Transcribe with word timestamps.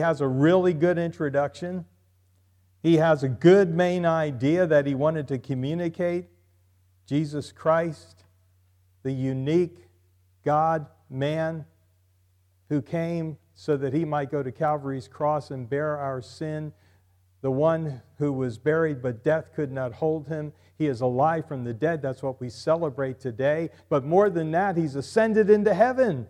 has 0.00 0.20
a 0.20 0.28
really 0.28 0.74
good 0.74 0.98
introduction. 0.98 1.86
He 2.82 2.96
has 2.96 3.22
a 3.22 3.28
good 3.28 3.74
main 3.74 4.04
idea 4.04 4.66
that 4.66 4.86
he 4.86 4.94
wanted 4.94 5.28
to 5.28 5.38
communicate 5.38 6.26
Jesus 7.06 7.52
Christ, 7.52 8.24
the 9.02 9.12
unique 9.12 9.78
God 10.44 10.86
man 11.08 11.64
who 12.68 12.80
came 12.80 13.36
so 13.54 13.76
that 13.76 13.92
he 13.92 14.04
might 14.04 14.30
go 14.30 14.42
to 14.42 14.52
Calvary's 14.52 15.08
cross 15.08 15.50
and 15.50 15.68
bear 15.68 15.98
our 15.98 16.22
sin, 16.22 16.72
the 17.42 17.50
one 17.50 18.00
who 18.18 18.32
was 18.32 18.56
buried 18.56 19.02
but 19.02 19.22
death 19.22 19.50
could 19.54 19.72
not 19.72 19.92
hold 19.92 20.28
him. 20.28 20.52
He 20.78 20.86
is 20.86 21.00
alive 21.00 21.46
from 21.46 21.64
the 21.64 21.74
dead. 21.74 22.00
That's 22.00 22.22
what 22.22 22.40
we 22.40 22.48
celebrate 22.48 23.20
today. 23.20 23.70
But 23.88 24.04
more 24.04 24.30
than 24.30 24.50
that, 24.52 24.76
he's 24.76 24.94
ascended 24.94 25.50
into 25.50 25.74
heaven. 25.74 26.26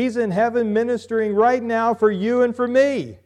He's 0.00 0.16
in 0.16 0.30
heaven 0.30 0.72
ministering 0.72 1.34
right 1.34 1.62
now 1.62 1.92
for 1.92 2.10
you 2.10 2.40
and 2.40 2.56
for 2.56 2.66
me. 2.66 3.18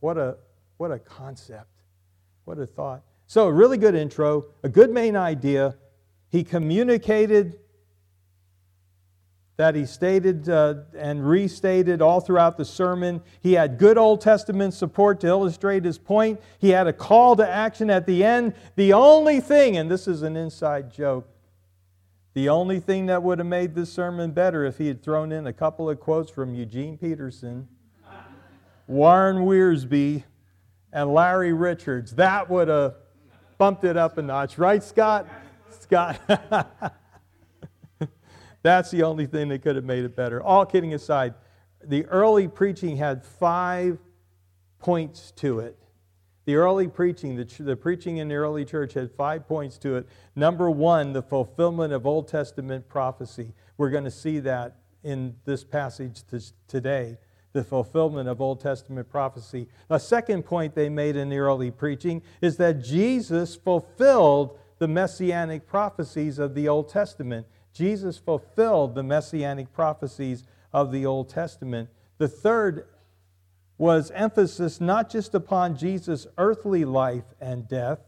What 0.00 0.16
a, 0.16 0.38
what 0.78 0.90
a 0.90 0.98
concept. 0.98 1.82
What 2.46 2.58
a 2.58 2.64
thought. 2.64 3.02
So, 3.26 3.48
a 3.48 3.52
really 3.52 3.76
good 3.76 3.94
intro, 3.94 4.46
a 4.62 4.68
good 4.70 4.90
main 4.90 5.14
idea. 5.14 5.76
He 6.30 6.42
communicated 6.42 7.58
that 9.58 9.74
he 9.74 9.84
stated 9.84 10.48
uh, 10.48 10.76
and 10.96 11.28
restated 11.28 12.00
all 12.00 12.22
throughout 12.22 12.56
the 12.56 12.64
sermon. 12.64 13.20
He 13.42 13.52
had 13.52 13.76
good 13.76 13.98
Old 13.98 14.22
Testament 14.22 14.72
support 14.72 15.20
to 15.20 15.26
illustrate 15.26 15.84
his 15.84 15.98
point. 15.98 16.40
He 16.58 16.70
had 16.70 16.86
a 16.86 16.94
call 16.94 17.36
to 17.36 17.46
action 17.46 17.90
at 17.90 18.06
the 18.06 18.24
end. 18.24 18.54
The 18.76 18.94
only 18.94 19.38
thing, 19.38 19.76
and 19.76 19.90
this 19.90 20.08
is 20.08 20.22
an 20.22 20.34
inside 20.34 20.90
joke, 20.90 21.28
the 22.34 22.48
only 22.48 22.80
thing 22.80 23.06
that 23.06 23.22
would 23.22 23.38
have 23.38 23.46
made 23.46 23.74
this 23.74 23.92
sermon 23.92 24.32
better 24.32 24.64
if 24.64 24.78
he 24.78 24.88
had 24.88 25.02
thrown 25.02 25.30
in 25.30 25.46
a 25.46 25.52
couple 25.52 25.88
of 25.88 26.00
quotes 26.00 26.30
from 26.30 26.54
Eugene 26.54 26.98
Peterson, 26.98 27.68
Warren 28.88 29.38
Wiersbe, 29.46 30.24
and 30.92 31.14
Larry 31.14 31.52
Richards. 31.52 32.12
That 32.16 32.50
would 32.50 32.68
have 32.68 32.96
bumped 33.56 33.84
it 33.84 33.96
up 33.96 34.18
a 34.18 34.22
notch, 34.22 34.58
right, 34.58 34.82
Scott? 34.82 35.28
Scott. 35.70 36.20
That's 38.62 38.90
the 38.90 39.04
only 39.04 39.26
thing 39.26 39.48
that 39.50 39.62
could 39.62 39.76
have 39.76 39.84
made 39.84 40.04
it 40.04 40.16
better. 40.16 40.42
All 40.42 40.66
kidding 40.66 40.94
aside, 40.94 41.34
the 41.84 42.06
early 42.06 42.48
preaching 42.48 42.96
had 42.96 43.24
five 43.24 43.98
points 44.80 45.32
to 45.36 45.60
it. 45.60 45.78
The 46.44 46.56
early 46.56 46.88
preaching, 46.88 47.36
the, 47.36 47.44
the 47.62 47.76
preaching 47.76 48.18
in 48.18 48.28
the 48.28 48.34
early 48.34 48.64
church 48.64 48.94
had 48.94 49.10
five 49.12 49.48
points 49.48 49.78
to 49.78 49.96
it. 49.96 50.06
Number 50.36 50.70
one, 50.70 51.12
the 51.12 51.22
fulfillment 51.22 51.92
of 51.92 52.06
Old 52.06 52.28
Testament 52.28 52.88
prophecy. 52.88 53.52
We're 53.78 53.90
going 53.90 54.04
to 54.04 54.10
see 54.10 54.40
that 54.40 54.76
in 55.02 55.36
this 55.44 55.64
passage 55.64 56.22
today 56.68 57.18
the 57.54 57.64
fulfillment 57.64 58.28
of 58.28 58.40
Old 58.40 58.60
Testament 58.60 59.08
prophecy. 59.08 59.68
A 59.88 60.00
second 60.00 60.42
point 60.42 60.74
they 60.74 60.88
made 60.88 61.14
in 61.14 61.28
the 61.28 61.38
early 61.38 61.70
preaching 61.70 62.20
is 62.40 62.56
that 62.56 62.82
Jesus 62.82 63.54
fulfilled 63.54 64.58
the 64.78 64.88
messianic 64.88 65.66
prophecies 65.66 66.40
of 66.40 66.54
the 66.54 66.68
Old 66.68 66.88
Testament. 66.88 67.46
Jesus 67.72 68.18
fulfilled 68.18 68.96
the 68.96 69.04
messianic 69.04 69.72
prophecies 69.72 70.42
of 70.72 70.90
the 70.90 71.06
Old 71.06 71.28
Testament. 71.28 71.88
The 72.18 72.28
third 72.28 72.88
was 73.76 74.10
emphasis 74.12 74.80
not 74.80 75.10
just 75.10 75.34
upon 75.34 75.76
Jesus' 75.76 76.26
earthly 76.38 76.84
life 76.84 77.24
and 77.40 77.68
death 77.68 78.00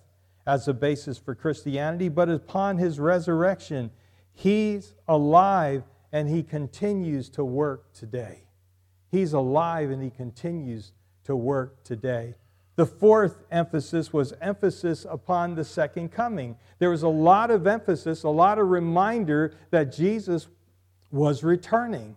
as 0.46 0.68
a 0.68 0.74
basis 0.74 1.18
for 1.18 1.34
Christianity, 1.34 2.08
but 2.08 2.28
upon 2.28 2.78
his 2.78 3.00
resurrection. 3.00 3.90
He's 4.32 4.94
alive 5.08 5.82
and 6.12 6.28
he 6.28 6.42
continues 6.42 7.28
to 7.30 7.44
work 7.44 7.92
today. 7.92 8.44
He's 9.10 9.32
alive 9.32 9.90
and 9.90 10.02
he 10.02 10.10
continues 10.10 10.92
to 11.24 11.34
work 11.34 11.82
today. 11.82 12.34
The 12.76 12.86
fourth 12.86 13.42
emphasis 13.50 14.12
was 14.12 14.34
emphasis 14.40 15.06
upon 15.08 15.54
the 15.54 15.64
second 15.64 16.10
coming. 16.12 16.56
There 16.78 16.90
was 16.90 17.02
a 17.02 17.08
lot 17.08 17.50
of 17.50 17.66
emphasis, 17.66 18.22
a 18.22 18.28
lot 18.28 18.58
of 18.58 18.68
reminder 18.68 19.54
that 19.70 19.92
Jesus 19.92 20.46
was 21.10 21.42
returning. 21.42 22.16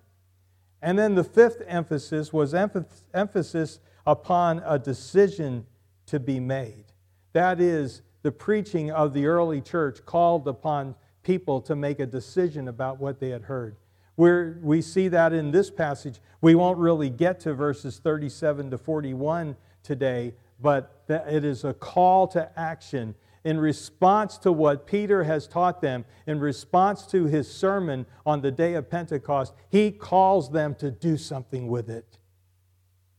And 0.82 0.98
then 0.98 1.16
the 1.16 1.24
fifth 1.24 1.62
emphasis 1.68 2.32
was 2.32 2.54
emphasis 2.54 3.80
upon 4.08 4.62
a 4.66 4.80
decision 4.80 5.66
to 6.08 6.20
be 6.20 6.40
made. 6.40 6.86
That 7.34 7.60
is, 7.60 8.02
the 8.22 8.32
preaching 8.32 8.92
of 8.92 9.14
the 9.14 9.28
early 9.28 9.62
church 9.62 10.06
called 10.06 10.48
upon 10.48 10.96
people 11.24 11.62
to 11.62 11.76
make 11.76 12.00
a 12.00 12.06
decision 12.06 12.68
about 12.68 13.00
what 13.00 13.20
they 13.20 13.30
had 13.30 13.44
heard. 13.44 13.78
We're, 14.18 14.58
we 14.62 14.82
see 14.82 15.08
that 15.10 15.32
in 15.32 15.52
this 15.52 15.70
passage. 15.70 16.20
We 16.42 16.56
won't 16.56 16.78
really 16.78 17.10
get 17.10 17.40
to 17.42 17.54
verses 17.54 18.00
37 18.00 18.72
to 18.72 18.78
41 18.78 19.56
today, 19.84 20.34
but 20.62 21.04
it 21.08 21.46
is 21.46 21.64
a 21.64 21.74
call 21.74 22.28
to 22.30 22.50
action 22.60 23.16
in 23.50 23.60
response 23.60 24.38
to 24.38 24.52
what 24.52 24.86
Peter 24.86 25.24
has 25.24 25.48
taught 25.48 25.82
them, 25.82 26.06
in 26.28 26.40
response 26.40 27.08
to 27.08 27.26
his 27.26 27.52
sermon 27.52 28.06
on 28.24 28.42
the 28.42 28.52
day 28.52 28.76
of 28.76 28.92
Pentecost, 28.92 29.56
he 29.70 29.90
calls 29.90 30.52
them 30.52 30.76
to 30.76 30.92
do 30.92 31.18
something 31.18 31.68
with 31.68 31.90
it. 31.90 32.20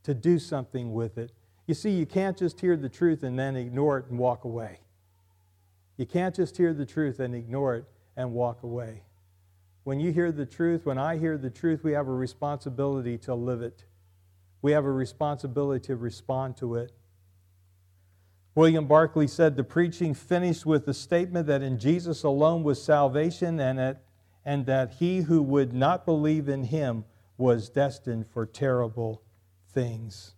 To 0.05 0.15
do 0.15 0.39
something 0.39 0.93
with 0.93 1.19
it. 1.19 1.33
You 1.67 1.75
see, 1.75 1.91
you 1.91 2.07
can't 2.07 2.39
just 2.39 2.61
hear 2.61 2.77
the 2.77 2.89
truth 2.89 3.25
and 3.25 3.37
then 3.37 3.57
ignore 3.57 3.99
it 3.99 4.07
and 4.09 4.21
walk 4.21 4.45
away. 4.45 4.79
You 5.97 6.07
can't 6.07 6.33
just 6.33 6.57
hear 6.57 6.73
the 6.73 6.87
truth 6.87 7.19
and 7.19 7.35
ignore 7.35 7.75
it 7.75 7.87
and 8.17 8.33
walk 8.33 8.63
away. 8.63 9.03
When 9.83 9.99
you 9.99 10.13
hear 10.13 10.31
the 10.31 10.47
truth, 10.47 10.87
when 10.87 10.97
I 10.97 11.19
hear 11.19 11.39
the 11.39 11.51
truth, 11.51 11.83
we 11.83 11.91
have 11.91 12.07
a 12.07 12.13
responsibility 12.13 13.19
to 13.19 13.35
live 13.35 13.63
it. 13.63 13.85
We 14.63 14.71
have 14.71 14.85
a 14.85 14.93
responsibility 14.93 15.85
to 15.87 15.97
respond 15.97 16.57
to 16.59 16.77
it. 16.77 16.93
William 18.55 18.87
Barclay 18.87 19.29
said 19.29 19.57
the 19.57 19.65
preaching 19.65 20.13
finished 20.13 20.67
with 20.67 20.85
the 20.85 20.95
statement 20.95 21.47
that 21.47 21.63
in 21.63 21.79
Jesus 21.79 22.25
alone 22.25 22.65
was 22.65 22.83
salvation 22.83 23.61
and 23.61 23.79
that, 23.79 24.03
and 24.45 24.67
that 24.67 24.95
he 24.95 25.19
who 25.19 25.41
would 25.43 25.73
not 25.73 26.05
believe 26.05 26.49
in 26.49 26.65
him 26.65 27.05
was 27.39 27.69
destined 27.69 28.27
for 28.27 28.45
terrible 28.45 29.23
things. 29.73 30.35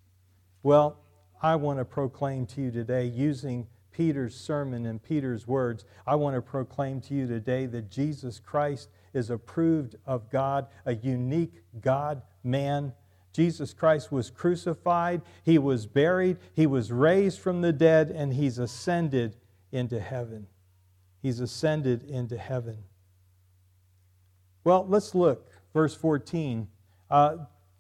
Well, 0.63 0.99
I 1.43 1.57
want 1.57 1.79
to 1.79 1.85
proclaim 1.85 2.47
to 2.47 2.61
you 2.61 2.71
today, 2.71 3.07
using 3.07 3.67
Peter's 3.93 4.35
sermon 4.35 4.87
and 4.87 5.03
Peter's 5.03 5.47
words, 5.47 5.85
I 6.07 6.15
want 6.15 6.37
to 6.37 6.43
proclaim 6.43 7.01
to 7.03 7.15
you 7.15 7.27
today 7.27 7.67
that 7.67 7.91
Jesus 7.91 8.39
Christ 8.39 8.89
is 9.13 9.31
approved 9.31 9.97
of 10.07 10.31
God, 10.31 10.67
a 10.87 10.95
unique 10.95 11.63
God 11.81 12.23
man 12.45 12.93
Jesus 13.33 13.73
Christ 13.73 14.13
was 14.13 14.31
crucified, 14.31 15.23
he 15.43 15.59
was 15.59 15.87
buried, 15.87 16.37
he 16.55 16.67
was 16.67 16.93
raised 16.93 17.41
from 17.41 17.63
the 17.63 17.73
dead, 17.73 18.11
and 18.11 18.35
he's 18.35 18.59
ascended 18.59 19.37
into 19.71 19.99
heaven. 19.99 20.47
He's 21.23 21.41
ascended 21.41 22.03
into 22.05 22.37
heaven. 22.37 22.79
Well, 24.65 24.87
let's 24.89 25.15
look, 25.15 25.51
verse 25.73 25.95
14. 25.95 26.69
Uh, 27.11 27.37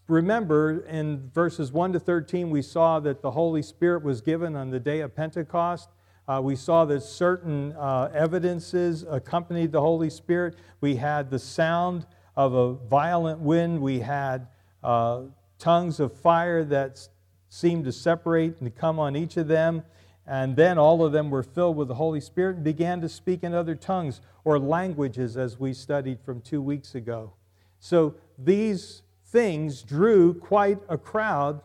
remember, 0.09 0.81
in 0.87 1.31
verses 1.35 1.71
1 1.71 1.93
to 1.93 2.01
13, 2.01 2.51
we 2.51 2.63
saw 2.63 2.99
that 3.01 3.21
the 3.21 3.31
Holy 3.31 3.63
Spirit 3.63 4.03
was 4.03 4.21
given 4.21 4.57
on 4.57 4.71
the 4.71 4.81
day 4.81 5.01
of 5.01 5.15
Pentecost. 5.15 5.91
Uh, 6.27 6.41
we 6.43 6.57
saw 6.57 6.85
that 6.85 7.03
certain 7.03 7.73
uh, 7.73 8.11
evidences 8.15 9.05
accompanied 9.09 9.71
the 9.71 9.81
Holy 9.81 10.09
Spirit. 10.09 10.57
We 10.81 10.97
had 10.97 11.31
the 11.31 11.39
sound 11.39 12.07
of 12.37 12.55
a 12.55 12.75
violent 12.75 13.41
wind. 13.41 13.81
We 13.81 14.01
had 14.01 14.47
uh, 14.83 15.23
tongues 15.63 16.01
of 16.01 16.13
fire 16.13 16.65
that 16.65 17.09
seemed 17.49 17.85
to 17.85 17.93
separate 17.93 18.61
and 18.61 18.75
come 18.75 18.99
on 18.99 19.15
each 19.15 19.37
of 19.37 19.47
them. 19.47 19.85
And 20.27 20.57
then 20.57 20.77
all 20.77 21.05
of 21.05 21.13
them 21.13 21.31
were 21.31 21.43
filled 21.43 21.77
with 21.77 21.89
the 21.89 21.95
Holy 21.95 22.21
Spirit 22.21 22.57
and 22.57 22.65
began 22.65 23.01
to 23.01 23.09
speak 23.09 23.45
in 23.45 23.55
other 23.55 23.77
tongues 23.77 24.21
or 24.45 24.59
languages, 24.59 25.37
as 25.37 25.61
we 25.61 25.73
studied 25.73 26.21
from 26.21 26.41
two 26.41 26.61
weeks 26.61 26.97
ago. 26.97 27.33
So 27.79 28.17
these 28.37 29.03
things 29.27 29.83
drew 29.83 30.35
quite 30.35 30.79
a 30.89 30.99
crowd 30.99 31.61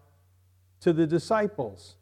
to 0.82 0.94
the 0.94 1.08
disciples. 1.08 1.96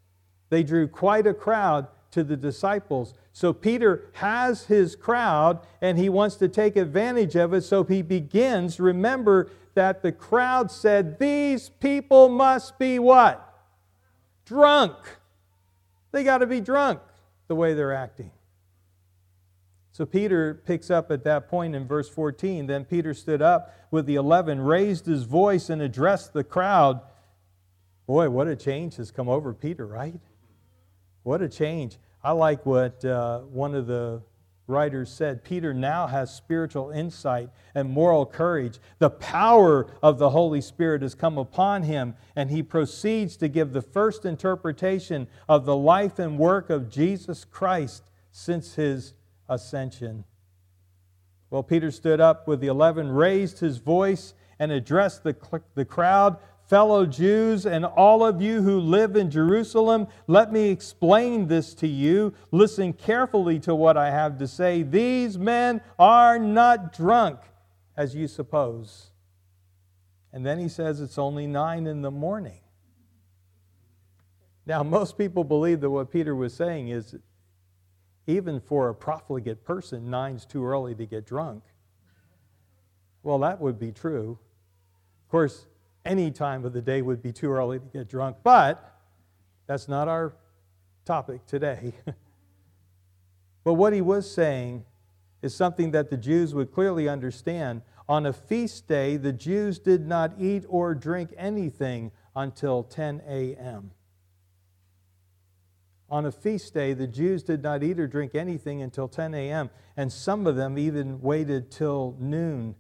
They 0.50 0.64
drew 0.64 0.88
quite 0.88 1.26
a 1.26 1.34
crowd 1.34 1.88
to 2.16 2.24
the 2.24 2.38
disciples. 2.38 3.14
So 3.34 3.52
Peter 3.52 4.06
has 4.14 4.64
his 4.64 4.96
crowd 4.96 5.60
and 5.82 5.98
he 5.98 6.08
wants 6.08 6.38
to 6.38 6.48
take 6.48 6.78
advantage 6.78 7.36
of 7.36 7.54
it. 7.54 7.64
So 7.64 7.84
he 7.84 8.02
begins, 8.02 8.80
remember 8.80 9.52
that 9.74 10.02
the 10.02 10.14
crowd 10.14 10.72
said, 10.72 11.20
These 11.20 11.68
people 11.68 12.30
must 12.30 12.80
be 12.80 13.00
what? 13.00 13.54
Drunk. 14.46 14.96
They 16.14 16.24
got 16.24 16.38
to 16.38 16.48
be 16.48 16.62
drunk 16.62 17.02
the 17.50 17.56
way 17.56 17.74
they're 17.74 17.94
acting. 17.94 18.32
So 19.92 20.06
Peter 20.06 20.62
picks 20.66 20.90
up 20.90 21.12
at 21.12 21.26
that 21.26 21.50
point 21.50 21.76
in 21.76 21.86
verse 21.86 22.08
14. 22.08 22.68
Then 22.68 22.86
Peter 22.86 23.14
stood 23.14 23.42
up 23.42 23.74
with 23.92 24.06
the 24.06 24.16
eleven, 24.16 24.62
raised 24.62 25.06
his 25.06 25.24
voice, 25.24 25.70
and 25.70 25.82
addressed 25.82 26.32
the 26.32 26.46
crowd. 26.46 27.02
Boy, 28.08 28.30
what 28.30 28.48
a 28.48 28.56
change 28.56 28.96
has 28.96 29.12
come 29.12 29.28
over 29.28 29.54
Peter, 29.54 29.86
right? 29.86 30.22
What 31.24 31.42
a 31.42 31.50
change. 31.50 31.98
I 32.26 32.32
like 32.32 32.66
what 32.66 33.06
uh, 33.06 33.42
one 33.42 33.76
of 33.76 33.86
the 33.86 34.20
writers 34.66 35.12
said, 35.12 35.44
Peter 35.44 35.76
now 35.76 36.08
has 36.08 36.34
spiritual 36.34 36.90
insight 36.90 37.52
and 37.76 37.88
moral 37.88 38.26
courage. 38.26 38.80
The 38.98 39.12
power 39.12 39.86
of 40.02 40.18
the 40.18 40.32
Holy 40.32 40.60
Spirit 40.60 41.04
has 41.04 41.14
come 41.14 41.38
upon 41.38 41.84
him, 41.84 42.16
and 42.36 42.50
he 42.50 42.64
proceeds 42.64 43.38
to 43.38 43.48
give 43.48 43.74
the 43.74 43.84
first 43.84 44.26
interpretation 44.26 45.28
of 45.48 45.66
the 45.66 45.76
life 45.76 46.18
and 46.18 46.40
work 46.40 46.72
of 46.72 46.90
Jesus 46.90 47.46
Christ 47.46 48.10
since 48.32 48.74
his 48.74 49.14
ascension. 49.48 50.24
Well, 51.52 51.62
Peter 51.62 51.92
stood 51.92 52.20
up 52.20 52.48
with 52.48 52.60
the 52.60 52.68
eleven, 52.68 53.12
raised 53.12 53.60
his 53.60 53.78
voice, 53.78 54.34
and 54.58 54.72
addressed 54.72 55.24
the, 55.24 55.36
the 55.76 55.86
crowd 55.86 56.38
fellow 56.68 57.06
Jews, 57.06 57.66
and 57.66 57.86
all 57.86 58.26
of 58.26 58.42
you 58.42 58.62
who 58.62 58.80
live 58.80 59.16
in 59.16 59.30
Jerusalem, 59.30 60.08
let 60.28 60.52
me 60.52 60.70
explain 60.70 61.48
this 61.48 61.74
to 61.76 61.88
you. 61.88 62.34
Listen 62.52 62.94
carefully 62.94 63.60
to 63.60 63.76
what 63.76 63.98
I 63.98 64.12
have 64.12 64.38
to 64.40 64.48
say. 64.48 64.84
These 64.84 65.38
men 65.38 65.82
are 66.00 66.40
not 66.40 66.94
drunk, 66.94 67.40
as 67.96 68.16
you 68.16 68.28
suppose. 68.28 69.12
And 70.34 70.46
then 70.46 70.60
he 70.60 70.68
says 70.68 71.00
it's 71.02 71.18
only 71.18 71.48
nine 71.48 71.88
in 71.88 72.02
the 72.02 72.12
morning. 72.12 72.60
Now, 74.66 74.82
most 74.82 75.18
people 75.18 75.44
believe 75.44 75.82
that 75.82 75.90
what 75.90 76.12
Peter 76.12 76.36
was 76.36 76.54
saying 76.54 76.90
is 76.90 77.16
even 78.28 78.60
for 78.60 78.90
a 78.90 78.96
profligate 78.96 79.64
person, 79.64 80.10
nine's 80.10 80.46
too 80.46 80.66
early 80.66 80.96
to 80.96 81.06
get 81.06 81.28
drunk. 81.28 81.64
Well, 83.22 83.40
that 83.40 83.62
would 83.62 83.80
be 83.80 83.92
true. 83.92 84.40
Of 85.24 85.30
course, 85.30 85.68
any 86.06 86.32
time 86.32 86.66
of 86.66 86.74
the 86.74 86.82
day 86.82 87.02
would 87.02 87.22
be 87.22 87.32
too 87.32 87.52
early 87.52 87.80
to 87.80 87.86
get 87.86 88.08
drunk, 88.08 88.38
but 88.44 88.96
that's 89.68 89.88
not 89.88 90.08
our 90.08 90.34
topic 91.06 91.46
today. 91.46 91.94
but 93.64 93.74
what 93.74 93.94
he 93.94 94.02
was 94.02 94.30
saying 94.30 94.86
is 95.42 95.56
something 95.56 95.92
that 95.92 96.10
the 96.10 96.18
Jews 96.18 96.54
would 96.54 96.72
clearly 96.72 97.10
understand. 97.10 97.82
On 98.08 98.26
a 98.26 98.34
feast 98.34 98.88
day, 98.88 99.18
the 99.18 99.34
Jews 99.34 99.80
did 99.80 100.08
not 100.08 100.34
eat 100.40 100.66
or 100.68 100.94
drink 100.94 101.34
anything 101.38 102.12
until 102.36 102.84
10 102.84 103.22
a.m. 103.28 103.92
On 106.10 106.26
a 106.26 106.32
feast 106.32 106.74
day, 106.74 106.94
the 106.94 107.08
Jews 107.08 107.42
did 107.42 107.64
not 107.64 107.84
eat 107.84 108.00
or 108.00 108.08
drink 108.08 108.36
anything 108.36 108.82
until 108.82 109.08
10 109.08 109.34
a.m., 109.34 109.72
and 109.98 110.12
some 110.12 110.46
of 110.46 110.56
them 110.56 110.78
even 110.78 111.20
waited 111.22 111.72
till 111.72 112.16
noon 112.20 112.76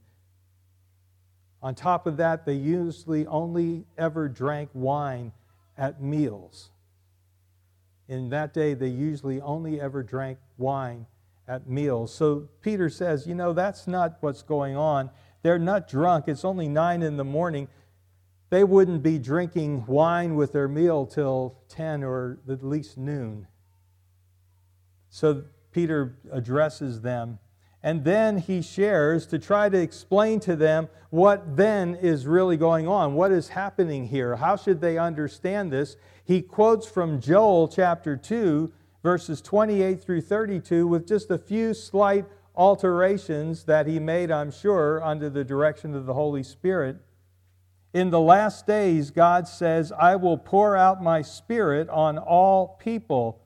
on 1.66 1.74
top 1.74 2.06
of 2.06 2.18
that, 2.18 2.46
they 2.46 2.54
usually 2.54 3.26
only 3.26 3.86
ever 3.98 4.30
drank 4.30 4.70
wine 4.76 5.32
at 5.76 6.00
meals. 6.00 6.70
In 8.08 8.30
that 8.30 8.54
day, 8.54 8.76
they 8.76 8.90
usually 8.90 9.42
only 9.42 9.82
ever 9.82 10.04
drank 10.04 10.38
wine 10.60 11.08
at 11.48 11.68
meals. 11.68 12.14
So 12.14 12.50
Peter 12.62 12.88
says, 12.88 13.26
you 13.26 13.34
know, 13.34 13.52
that's 13.52 13.88
not 13.88 14.18
what's 14.20 14.44
going 14.44 14.78
on. 14.78 15.10
They're 15.42 15.58
not 15.58 15.88
drunk. 15.88 16.26
It's 16.28 16.46
only 16.46 16.68
nine 16.68 17.02
in 17.02 17.18
the 17.18 17.24
morning. 17.24 17.68
They 18.52 18.64
wouldn't 18.64 19.02
be 19.02 19.18
drinking 19.18 19.88
wine 19.88 20.36
with 20.36 20.54
their 20.54 20.68
meal 20.68 21.08
till 21.08 21.58
10 21.70 22.04
or 22.04 22.38
at 22.48 22.64
least 22.64 22.96
noon. 22.96 23.48
So 25.10 25.46
Peter 25.72 26.20
addresses 26.32 27.02
them 27.02 27.40
and 27.86 28.04
then 28.04 28.40
he 28.40 28.64
shares 28.64 29.28
to 29.28 29.38
try 29.38 29.70
to 29.70 29.78
explain 29.78 30.40
to 30.40 30.56
them 30.56 30.90
what 31.12 31.56
then 31.56 31.94
is 31.94 32.26
really 32.26 32.58
going 32.58 32.88
on. 32.88 33.14
What 33.14 33.32
is 33.32 33.50
happening 33.50 34.08
here? 34.08 34.38
How 34.38 34.56
should 34.56 34.82
they 34.82 34.98
understand 34.98 35.72
this? 35.72 35.96
He 36.24 36.42
quotes 36.42 36.88
from 36.88 37.22
Joel 37.22 37.68
chapter 37.68 38.18
2, 38.18 38.74
verses 39.04 39.40
28 39.40 40.02
through 40.02 40.22
32, 40.22 40.88
with 40.88 41.08
just 41.08 41.30
a 41.30 41.38
few 41.38 41.76
slight 41.76 42.26
alterations 42.56 43.66
that 43.66 43.86
he 43.86 44.00
made, 44.00 44.32
I'm 44.32 44.50
sure, 44.50 45.04
under 45.04 45.30
the 45.30 45.44
direction 45.44 45.94
of 45.94 46.08
the 46.08 46.16
Holy 46.16 46.42
Spirit. 46.42 46.98
In 47.94 48.10
the 48.10 48.20
last 48.20 48.66
days, 48.66 49.12
God 49.12 49.48
says, 49.48 49.92
I 49.92 50.16
will 50.16 50.40
pour 50.40 50.76
out 50.76 51.04
my 51.04 51.22
spirit 51.22 51.88
on 51.90 52.18
all 52.18 52.80
people. 52.80 53.45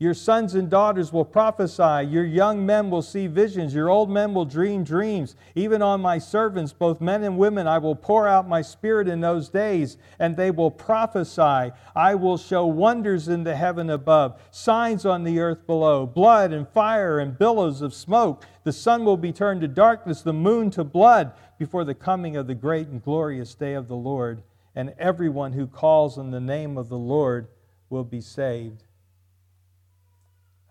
Your 0.00 0.14
sons 0.14 0.54
and 0.54 0.70
daughters 0.70 1.12
will 1.12 1.26
prophesy. 1.26 2.08
Your 2.08 2.24
young 2.24 2.64
men 2.64 2.88
will 2.88 3.02
see 3.02 3.26
visions. 3.26 3.74
Your 3.74 3.90
old 3.90 4.08
men 4.08 4.32
will 4.32 4.46
dream 4.46 4.82
dreams. 4.82 5.36
Even 5.54 5.82
on 5.82 6.00
my 6.00 6.16
servants, 6.16 6.72
both 6.72 7.02
men 7.02 7.22
and 7.22 7.36
women, 7.36 7.66
I 7.66 7.76
will 7.76 7.94
pour 7.94 8.26
out 8.26 8.48
my 8.48 8.62
spirit 8.62 9.08
in 9.08 9.20
those 9.20 9.50
days, 9.50 9.98
and 10.18 10.34
they 10.34 10.50
will 10.50 10.70
prophesy. 10.70 11.72
I 11.94 12.14
will 12.14 12.38
show 12.38 12.64
wonders 12.64 13.28
in 13.28 13.44
the 13.44 13.54
heaven 13.54 13.90
above, 13.90 14.40
signs 14.50 15.04
on 15.04 15.22
the 15.22 15.38
earth 15.38 15.66
below, 15.66 16.06
blood 16.06 16.54
and 16.54 16.66
fire 16.66 17.18
and 17.18 17.36
billows 17.36 17.82
of 17.82 17.92
smoke. 17.92 18.46
The 18.64 18.72
sun 18.72 19.04
will 19.04 19.18
be 19.18 19.32
turned 19.32 19.60
to 19.60 19.68
darkness, 19.68 20.22
the 20.22 20.32
moon 20.32 20.70
to 20.70 20.82
blood, 20.82 21.32
before 21.58 21.84
the 21.84 21.94
coming 21.94 22.36
of 22.36 22.46
the 22.46 22.54
great 22.54 22.88
and 22.88 23.04
glorious 23.04 23.54
day 23.54 23.74
of 23.74 23.86
the 23.86 23.96
Lord. 23.96 24.42
And 24.74 24.94
everyone 24.98 25.52
who 25.52 25.66
calls 25.66 26.16
on 26.16 26.30
the 26.30 26.40
name 26.40 26.78
of 26.78 26.88
the 26.88 26.96
Lord 26.96 27.48
will 27.90 28.04
be 28.04 28.22
saved. 28.22 28.84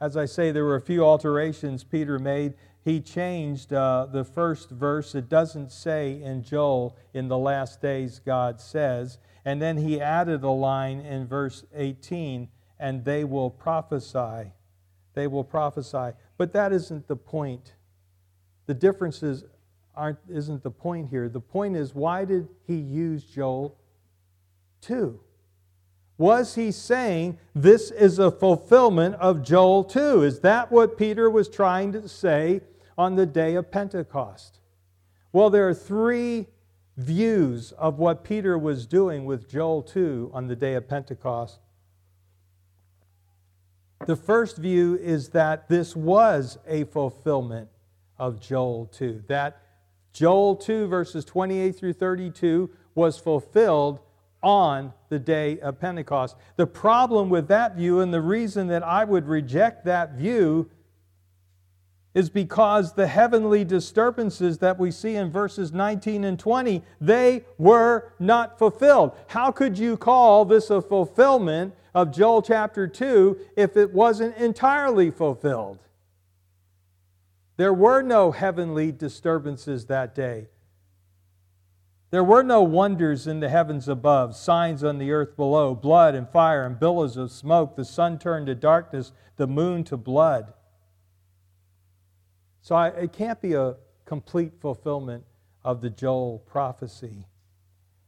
As 0.01 0.15
I 0.15 0.25
say, 0.25 0.51
there 0.51 0.63
were 0.63 0.75
a 0.75 0.81
few 0.81 1.03
alterations 1.03 1.83
Peter 1.83 2.19
made. 2.19 2.53
He 2.83 3.01
changed 3.01 3.73
uh, 3.73 4.07
the 4.11 4.23
first 4.23 4.69
verse. 4.69 5.13
It 5.13 5.27
doesn't 5.27 5.71
say 5.71 6.21
in 6.21 6.43
Joel, 6.43 6.95
in 7.13 7.27
the 7.27 7.37
last 7.37 7.81
days, 7.81 8.19
God 8.19 8.61
says. 8.61 9.17
And 9.43 9.61
then 9.61 9.77
he 9.77 9.99
added 9.99 10.43
a 10.43 10.49
line 10.49 10.99
in 11.01 11.27
verse 11.27 11.65
18, 11.75 12.47
and 12.79 13.03
they 13.03 13.25
will 13.25 13.49
prophesy. 13.49 14.53
They 15.13 15.27
will 15.27 15.43
prophesy. 15.43 16.11
But 16.37 16.53
that 16.53 16.71
isn't 16.71 17.07
the 17.07 17.17
point. 17.17 17.73
The 18.67 18.73
differences 18.73 19.43
aren't, 19.95 20.19
isn't 20.29 20.63
the 20.63 20.71
point 20.71 21.09
here. 21.09 21.27
The 21.27 21.41
point 21.41 21.75
is, 21.75 21.93
why 21.93 22.23
did 22.23 22.47
he 22.65 22.75
use 22.75 23.25
Joel 23.25 23.77
2? 24.81 25.19
Was 26.19 26.55
he 26.55 26.73
saying 26.73 27.37
this 27.55 27.91
is 27.91 28.19
a 28.19 28.29
fulfillment 28.29 29.15
of 29.15 29.41
Joel 29.41 29.85
2? 29.85 30.21
Is 30.23 30.41
that 30.41 30.69
what 30.69 30.97
Peter 30.97 31.29
was 31.29 31.47
trying 31.47 31.93
to 31.93 32.09
say 32.09 32.59
on 32.97 33.15
the 33.15 33.25
day 33.25 33.55
of 33.55 33.71
Pentecost? 33.71 34.59
Well, 35.31 35.49
there 35.49 35.67
are 35.69 35.73
three 35.73 36.47
views 36.97 37.71
of 37.71 37.99
what 37.99 38.25
Peter 38.25 38.57
was 38.57 38.85
doing 38.85 39.23
with 39.23 39.49
Joel 39.49 39.81
2 39.81 40.31
on 40.33 40.47
the 40.47 40.57
day 40.57 40.73
of 40.73 40.89
Pentecost. 40.89 41.59
The 44.05 44.17
first 44.17 44.57
view 44.57 44.99
is 45.01 45.29
that 45.29 45.69
this 45.69 45.95
was 45.95 46.57
a 46.67 46.83
fulfillment 46.83 47.69
of 48.17 48.41
Joel 48.41 48.87
2, 48.87 49.23
that 49.27 49.61
Joel 50.11 50.57
2, 50.57 50.87
verses 50.87 51.23
28 51.23 51.77
through 51.77 51.93
32, 51.93 52.69
was 52.93 53.17
fulfilled 53.17 54.01
on 54.41 54.93
the 55.09 55.19
day 55.19 55.59
of 55.59 55.79
Pentecost. 55.79 56.35
The 56.55 56.67
problem 56.67 57.29
with 57.29 57.47
that 57.49 57.75
view, 57.75 57.99
and 57.99 58.13
the 58.13 58.21
reason 58.21 58.67
that 58.67 58.83
I 58.83 59.03
would 59.03 59.27
reject 59.27 59.85
that 59.85 60.13
view, 60.13 60.69
is 62.13 62.29
because 62.29 62.93
the 62.93 63.07
heavenly 63.07 63.63
disturbances 63.63 64.57
that 64.57 64.79
we 64.79 64.91
see 64.91 65.15
in 65.15 65.31
verses 65.31 65.71
19 65.71 66.23
and 66.23 66.39
20, 66.39 66.83
they 66.99 67.45
were 67.57 68.11
not 68.19 68.57
fulfilled. 68.57 69.11
How 69.27 69.51
could 69.51 69.77
you 69.77 69.95
call 69.95 70.43
this 70.45 70.69
a 70.69 70.81
fulfillment 70.81 71.75
of 71.93 72.11
Joel 72.11 72.41
chapter 72.41 72.87
2 72.87 73.37
if 73.55 73.77
it 73.77 73.93
wasn't 73.93 74.35
entirely 74.37 75.11
fulfilled? 75.11 75.79
There 77.57 77.73
were 77.73 78.01
no 78.01 78.31
heavenly 78.31 78.91
disturbances 78.91 79.85
that 79.85 80.15
day. 80.15 80.47
There 82.11 82.23
were 82.23 82.41
no 82.41 82.63
wonders 82.63 83.27
in 83.27 83.39
the 83.39 83.49
heavens 83.49 83.87
above, 83.87 84.35
signs 84.35 84.83
on 84.83 84.97
the 84.97 85.11
earth 85.11 85.35
below, 85.35 85.75
blood 85.75 86.15
and 86.15 86.27
fire 86.27 86.65
and 86.65 86.79
billows 86.79 87.17
of 87.17 87.31
smoke. 87.31 87.75
The 87.75 87.85
sun 87.85 88.17
turned 88.17 88.47
to 88.47 88.55
darkness, 88.55 89.11
the 89.35 89.45
moon 89.45 89.83
to 89.85 89.97
blood. 89.97 90.53
So 92.61 92.75
I, 92.75 92.87
it 92.89 93.13
can't 93.13 93.39
be 93.41 93.53
a 93.53 93.75
complete 94.05 94.53
fulfillment 94.59 95.23
of 95.63 95.81
the 95.81 95.89
Joel 95.89 96.39
prophecy. 96.39 97.27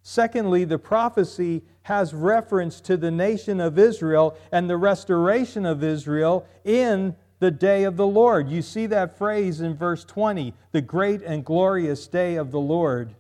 Secondly, 0.02 0.66
the 0.66 0.80
prophecy 0.80 1.62
has 1.84 2.14
reference 2.14 2.82
to 2.82 2.98
the 2.98 3.12
nation 3.12 3.60
of 3.60 3.78
Israel 3.78 4.36
and 4.52 4.68
the 4.68 4.78
restoration 4.78 5.64
of 5.64 5.84
Israel 5.84 6.48
in 6.64 7.16
the 7.40 7.52
day 7.52 7.84
of 7.84 7.98
the 7.98 8.08
Lord. 8.08 8.50
You 8.50 8.64
see 8.64 8.88
that 8.88 9.18
phrase 9.18 9.62
in 9.62 9.76
verse 9.76 10.04
20 10.04 10.56
the 10.72 10.82
great 10.82 11.22
and 11.22 11.46
glorious 11.46 12.08
day 12.08 12.36
of 12.36 12.52
the 12.52 12.60
Lord. 12.60 13.16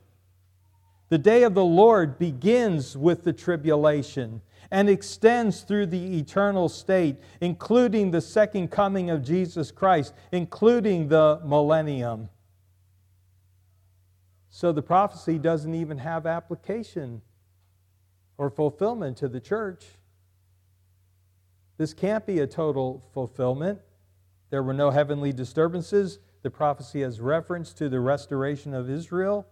The 1.11 1.17
day 1.17 1.43
of 1.43 1.55
the 1.55 1.65
Lord 1.65 2.17
begins 2.17 2.95
with 2.95 3.25
the 3.25 3.33
tribulation 3.33 4.41
and 4.71 4.89
extends 4.89 5.59
through 5.59 5.87
the 5.87 6.17
eternal 6.17 6.69
state, 6.69 7.17
including 7.41 8.11
the 8.11 8.21
second 8.21 8.69
coming 8.69 9.09
of 9.09 9.21
Jesus 9.21 9.71
Christ, 9.71 10.13
including 10.31 11.09
the 11.09 11.41
millennium. 11.43 12.29
So 14.49 14.71
the 14.71 14.81
prophecy 14.81 15.37
doesn't 15.37 15.75
even 15.75 15.97
have 15.97 16.25
application 16.25 17.21
or 18.37 18.49
fulfillment 18.49 19.17
to 19.17 19.27
the 19.27 19.41
church. 19.41 19.83
This 21.77 21.93
can't 21.93 22.25
be 22.25 22.39
a 22.39 22.47
total 22.47 23.03
fulfillment. 23.13 23.81
There 24.49 24.63
were 24.63 24.73
no 24.73 24.91
heavenly 24.91 25.33
disturbances. 25.33 26.19
The 26.41 26.51
prophecy 26.51 27.01
has 27.01 27.19
reference 27.19 27.73
to 27.73 27.89
the 27.89 27.99
restoration 27.99 28.73
of 28.73 28.89
Israel 28.89 29.45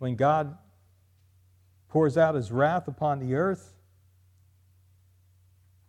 when 0.00 0.16
God 0.16 0.58
pours 1.90 2.16
out 2.16 2.34
his 2.34 2.50
wrath 2.50 2.88
upon 2.88 3.18
the 3.18 3.34
earth. 3.34 3.74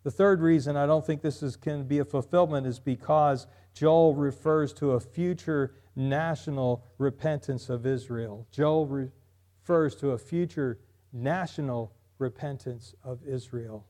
The 0.04 0.12
third 0.12 0.42
reason 0.42 0.76
I 0.76 0.88
don't 0.88 1.06
think 1.06 1.22
this 1.22 1.44
is, 1.44 1.56
can 1.56 1.84
be 1.84 2.00
a 2.00 2.06
fulfillment 2.06 2.66
is 2.66 2.80
because 2.80 3.46
Joel 3.74 4.16
refers 4.16 4.74
to 4.74 4.92
a 4.92 5.00
future 5.00 5.76
national 5.96 6.84
repentance 6.98 7.70
of 7.70 7.86
Israel. 7.86 8.48
Joel 8.52 8.88
refers 8.88 9.96
to 9.98 10.12
a 10.12 10.18
future 10.18 10.80
national 11.14 11.94
repentance 12.18 12.96
of 13.04 13.20
Israel. 13.26 13.86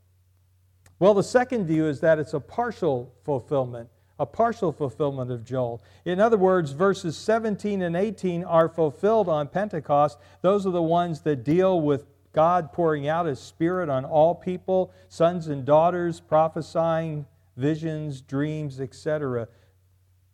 Well, 1.00 1.13
the 1.13 1.24
second 1.24 1.65
view 1.65 1.88
is 1.88 2.01
that 2.01 2.20
it's 2.20 2.34
a 2.34 2.39
partial 2.39 3.13
fulfillment, 3.24 3.89
a 4.22 4.25
partial 4.28 4.72
fulfillment 4.72 5.32
of 5.32 5.44
Joel. 5.44 5.82
In 6.06 6.20
other 6.20 6.38
words, 6.38 6.74
verses 6.74 7.18
17 7.18 7.82
and 7.82 7.96
18 7.96 8.44
are 8.44 8.70
fulfilled 8.70 9.28
on 9.28 9.48
Pentecost. 9.48 10.20
Those 10.44 10.68
are 10.68 10.72
the 10.72 10.80
ones 10.80 11.22
that 11.22 11.44
deal 11.44 11.82
with 11.82 12.06
God 12.32 12.72
pouring 12.72 13.08
out 13.08 13.25
His 13.25 13.40
Spirit 13.40 13.90
on 13.90 14.06
all 14.06 14.36
people, 14.36 14.94
sons 15.10 15.48
and 15.48 15.66
daughters, 15.66 16.20
prophesying, 16.20 17.25
visions, 17.58 18.22
dreams, 18.22 18.80
etc. 18.80 19.48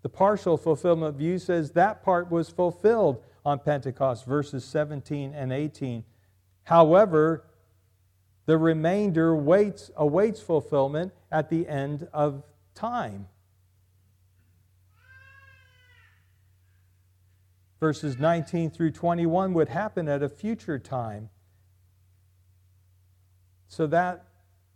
The 0.01 0.09
partial 0.09 0.57
fulfillment 0.57 1.15
view 1.15 1.39
says 1.39 1.71
that 1.71 2.03
part 2.03 2.29
was 2.29 2.49
fulfilled 2.49 3.23
on 3.45 3.59
Pentecost, 3.59 4.25
verses 4.25 4.65
17 4.65 5.33
and 5.33 5.53
18. 5.53 6.03
However, 6.63 7.45
the 8.47 8.57
remainder 8.57 9.33
waits, 9.33 9.91
awaits 9.95 10.41
fulfillment 10.41 11.13
at 11.31 11.49
the 11.49 11.65
end 11.69 12.09
of 12.11 12.43
time. 12.75 13.27
Verses 17.79 18.17
19 18.17 18.71
through 18.71 18.91
21 18.91 19.53
would 19.53 19.69
happen 19.69 20.07
at 20.07 20.23
a 20.23 20.29
future 20.29 20.79
time. 20.79 21.29
So 23.67 23.85
that 23.87 24.25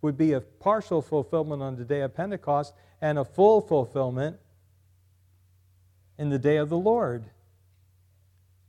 would 0.02 0.16
be 0.16 0.32
a 0.32 0.40
partial 0.40 1.02
fulfillment 1.02 1.62
on 1.62 1.76
the 1.76 1.84
day 1.84 2.00
of 2.00 2.14
Pentecost 2.14 2.74
and 3.00 3.18
a 3.18 3.24
full 3.24 3.60
fulfillment 3.60 4.36
in 6.18 6.30
the 6.30 6.38
day 6.38 6.56
of 6.56 6.68
the 6.68 6.76
Lord. 6.76 7.24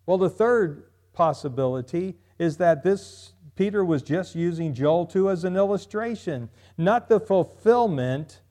Well, 0.05 0.17
the 0.17 0.29
third 0.29 0.83
possibility 1.13 2.15
is 2.39 2.57
that 2.57 2.83
this 2.83 3.33
Peter 3.55 3.85
was 3.85 4.01
just 4.01 4.35
using 4.35 4.73
Joel 4.73 5.05
2 5.05 5.29
as 5.29 5.43
an 5.43 5.55
illustration, 5.55 6.49
not 6.77 7.07
the 7.07 7.19
fulfillment. 7.19 8.41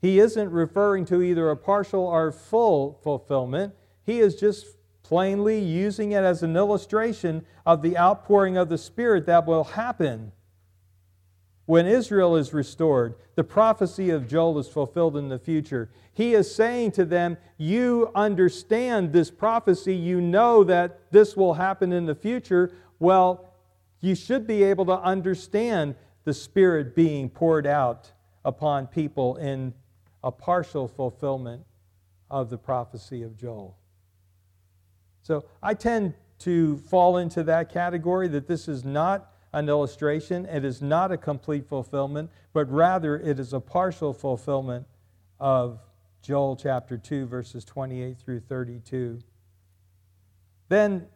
He 0.00 0.20
isn't 0.20 0.50
referring 0.50 1.04
to 1.06 1.22
either 1.22 1.50
a 1.50 1.56
partial 1.56 2.04
or 2.04 2.30
full 2.30 3.00
fulfillment. 3.02 3.74
He 4.04 4.20
is 4.20 4.36
just 4.36 4.66
plainly 5.12 5.58
using 5.58 6.12
it 6.12 6.24
as 6.24 6.42
an 6.42 6.56
illustration 6.56 7.44
of 7.66 7.82
the 7.82 7.98
outpouring 7.98 8.56
of 8.56 8.70
the 8.70 8.78
Spirit 8.78 9.26
that 9.26 9.46
will 9.46 9.62
happen 9.62 10.32
when 11.66 11.84
Israel 11.84 12.34
is 12.34 12.54
restored, 12.54 13.16
the 13.34 13.44
prophecy 13.44 14.08
of 14.08 14.26
Joel 14.26 14.58
is 14.58 14.68
fulfilled 14.68 15.18
in 15.18 15.28
the 15.28 15.38
future. 15.38 15.90
He 16.14 16.32
is 16.32 16.54
saying 16.54 16.92
to 16.92 17.04
them, 17.04 17.36
You 17.58 18.10
understand 18.14 19.12
this 19.12 19.30
prophecy. 19.30 19.94
You 19.94 20.22
know 20.22 20.64
that 20.64 20.98
this 21.10 21.36
will 21.36 21.52
happen 21.52 21.92
in 21.92 22.06
the 22.06 22.14
future. 22.14 22.72
Well, 22.98 23.52
you 24.00 24.14
should 24.14 24.46
be 24.46 24.62
able 24.62 24.86
to 24.86 24.98
understand 24.98 25.94
the 26.24 26.32
Spirit 26.32 26.96
being 26.96 27.28
poured 27.28 27.66
out 27.66 28.10
upon 28.46 28.86
people 28.86 29.36
in 29.36 29.74
a 30.24 30.32
partial 30.32 30.88
fulfillment 30.88 31.64
of 32.30 32.48
the 32.48 32.56
prophecy 32.56 33.22
of 33.22 33.36
Joel. 33.36 33.76
So 35.22 35.44
I 35.62 35.74
tend 35.74 36.14
to 36.40 36.78
fall 36.78 37.16
into 37.18 37.42
that 37.44 37.72
category 37.72 38.28
that 38.28 38.46
this 38.46 38.68
is 38.68 38.84
not 38.84 39.32
an 39.52 39.68
illustration. 39.68 40.46
It 40.46 40.64
is 40.64 40.82
not 40.82 41.12
a 41.12 41.16
complete 41.16 41.66
fulfillment, 41.66 42.30
but 42.52 42.70
rather 42.70 43.18
it 43.18 43.38
is 43.38 43.52
a 43.52 43.60
partial 43.60 44.12
fulfillment 44.12 44.86
of 45.38 45.78
Joel 46.22 46.56
chapter 46.56 46.96
2, 46.96 47.26
verses 47.26 47.64
28 47.64 48.18
through 48.18 48.40
32. 48.40 49.20
Then 50.68 51.06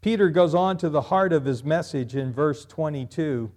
Peter 0.00 0.28
goes 0.30 0.54
on 0.54 0.76
to 0.78 0.88
the 0.88 1.02
heart 1.02 1.32
of 1.32 1.46
his 1.46 1.64
message 1.64 2.14
in 2.14 2.32
verse 2.32 2.64
22, 2.66 3.50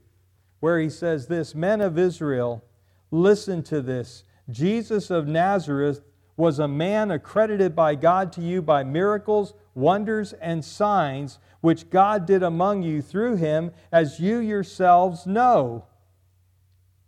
where 0.59 0.79
he 0.79 0.89
says 0.89 1.27
this 1.27 1.53
Men 1.53 1.81
of 1.81 1.97
Israel, 1.97 2.63
listen 3.11 3.63
to 3.63 3.81
this. 3.81 4.23
Jesus 4.49 5.09
of 5.09 5.27
Nazareth 5.27 6.01
was 6.37 6.59
a 6.59 6.67
man 6.67 7.09
accredited 7.09 7.75
by 7.75 7.95
God 7.95 8.31
to 8.33 8.41
you 8.41 8.61
by 8.61 8.83
miracles, 8.83 9.55
wonders, 9.73 10.33
and 10.33 10.63
signs 10.63 11.39
which 11.61 11.89
God 11.89 12.27
did 12.27 12.43
among 12.43 12.83
you 12.83 13.01
through 13.01 13.37
him, 13.37 13.71
as 13.91 14.19
you 14.19 14.37
yourselves 14.37 15.25
know. 15.25 15.85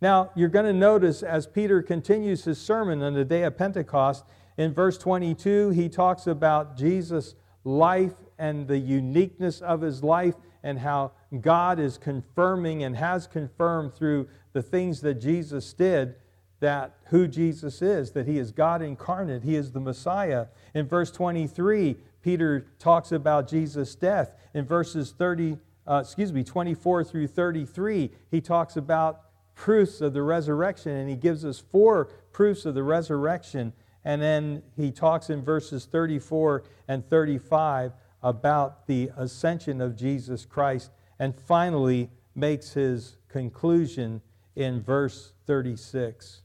Now, 0.01 0.31
you're 0.35 0.49
going 0.49 0.65
to 0.65 0.73
notice 0.73 1.21
as 1.21 1.45
Peter 1.45 1.83
continues 1.83 2.45
his 2.45 2.59
sermon 2.59 3.03
on 3.03 3.13
the 3.13 3.23
day 3.23 3.43
of 3.43 3.57
Pentecost, 3.57 4.25
in 4.57 4.73
verse 4.73 4.97
22, 4.97 5.69
he 5.69 5.87
talks 5.87 6.27
about 6.27 6.75
Jesus' 6.75 7.35
life 7.63 8.15
and 8.37 8.67
the 8.67 8.77
uniqueness 8.77 9.61
of 9.61 9.81
his 9.81 10.03
life 10.03 10.35
and 10.63 10.79
how 10.79 11.11
God 11.39 11.79
is 11.79 11.97
confirming 11.97 12.83
and 12.83 12.95
has 12.97 13.27
confirmed 13.27 13.93
through 13.93 14.27
the 14.53 14.61
things 14.61 15.01
that 15.01 15.15
Jesus 15.15 15.71
did 15.73 16.15
that 16.59 16.95
who 17.05 17.27
Jesus 17.27 17.81
is, 17.81 18.11
that 18.11 18.27
he 18.27 18.37
is 18.37 18.51
God 18.51 18.81
incarnate, 18.81 19.43
he 19.43 19.55
is 19.55 19.71
the 19.71 19.79
Messiah. 19.79 20.47
In 20.73 20.87
verse 20.87 21.11
23, 21.11 21.97
Peter 22.21 22.67
talks 22.79 23.11
about 23.11 23.47
Jesus' 23.47 23.95
death. 23.95 24.31
In 24.53 24.65
verses 24.65 25.11
30, 25.11 25.57
uh, 25.87 26.01
excuse 26.03 26.33
me, 26.33 26.43
24 26.43 27.03
through 27.03 27.27
33, 27.27 28.11
he 28.29 28.41
talks 28.41 28.75
about 28.75 29.21
proofs 29.55 30.01
of 30.01 30.13
the 30.13 30.21
resurrection, 30.21 30.91
and 30.91 31.09
he 31.09 31.15
gives 31.15 31.45
us 31.45 31.59
four 31.59 32.05
proofs 32.31 32.65
of 32.65 32.75
the 32.75 32.83
resurrection. 32.83 33.73
And 34.03 34.21
then 34.21 34.63
he 34.75 34.91
talks 34.91 35.29
in 35.29 35.43
verses 35.43 35.85
34 35.85 36.63
and 36.87 37.07
35 37.09 37.93
about 38.21 38.87
the 38.87 39.11
ascension 39.17 39.81
of 39.81 39.95
Jesus 39.95 40.45
Christ, 40.45 40.91
and 41.19 41.35
finally 41.35 42.09
makes 42.35 42.73
his 42.73 43.17
conclusion 43.29 44.21
in 44.55 44.81
verse 44.81 45.33
36. 45.45 46.41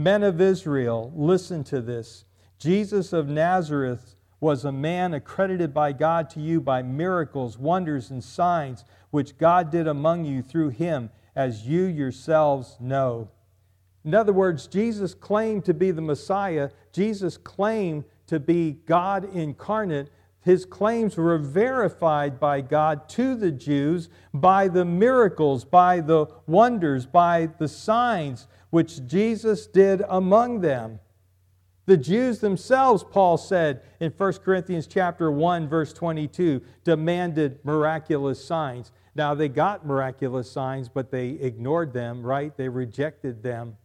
Men 0.00 0.22
of 0.22 0.40
Israel, 0.40 1.12
listen 1.16 1.64
to 1.64 1.80
this. 1.80 2.24
Jesus 2.60 3.12
of 3.12 3.28
Nazareth 3.28 4.14
was 4.38 4.64
a 4.64 4.70
man 4.70 5.12
accredited 5.12 5.74
by 5.74 5.92
God 5.92 6.30
to 6.30 6.40
you 6.40 6.60
by 6.60 6.82
miracles, 6.82 7.58
wonders, 7.58 8.08
and 8.08 8.22
signs, 8.22 8.84
which 9.10 9.36
God 9.38 9.72
did 9.72 9.88
among 9.88 10.24
you 10.24 10.40
through 10.40 10.68
him, 10.68 11.10
as 11.34 11.66
you 11.66 11.82
yourselves 11.82 12.76
know. 12.78 13.28
In 14.04 14.14
other 14.14 14.32
words, 14.32 14.68
Jesus 14.68 15.14
claimed 15.14 15.64
to 15.64 15.74
be 15.74 15.90
the 15.90 16.00
Messiah. 16.00 16.70
Jesus 16.92 17.36
claimed 17.36 18.04
to 18.28 18.38
be 18.38 18.78
God 18.86 19.24
incarnate. 19.34 20.10
His 20.42 20.64
claims 20.64 21.16
were 21.16 21.38
verified 21.38 22.38
by 22.38 22.60
God 22.60 23.08
to 23.10 23.34
the 23.34 23.50
Jews 23.50 24.08
by 24.32 24.68
the 24.68 24.84
miracles, 24.84 25.64
by 25.64 26.00
the 26.00 26.26
wonders, 26.46 27.04
by 27.04 27.48
the 27.58 27.66
signs 27.66 28.46
which 28.70 29.06
Jesus 29.06 29.66
did 29.66 30.02
among 30.08 30.60
them. 30.60 31.00
The 31.86 31.96
Jews 31.96 32.40
themselves, 32.40 33.02
Paul 33.02 33.38
said 33.38 33.82
in 33.98 34.10
1 34.10 34.32
Corinthians 34.44 34.86
chapter 34.86 35.30
1 35.30 35.68
verse 35.68 35.92
22, 35.92 36.60
demanded 36.84 37.64
miraculous 37.64 38.44
signs. 38.44 38.92
Now 39.14 39.34
they 39.34 39.48
got 39.48 39.86
miraculous 39.86 40.50
signs, 40.50 40.88
but 40.88 41.10
they 41.10 41.30
ignored 41.30 41.92
them, 41.94 42.22
right? 42.22 42.54
They 42.56 42.68
rejected 42.68 43.42
them. 43.42 43.78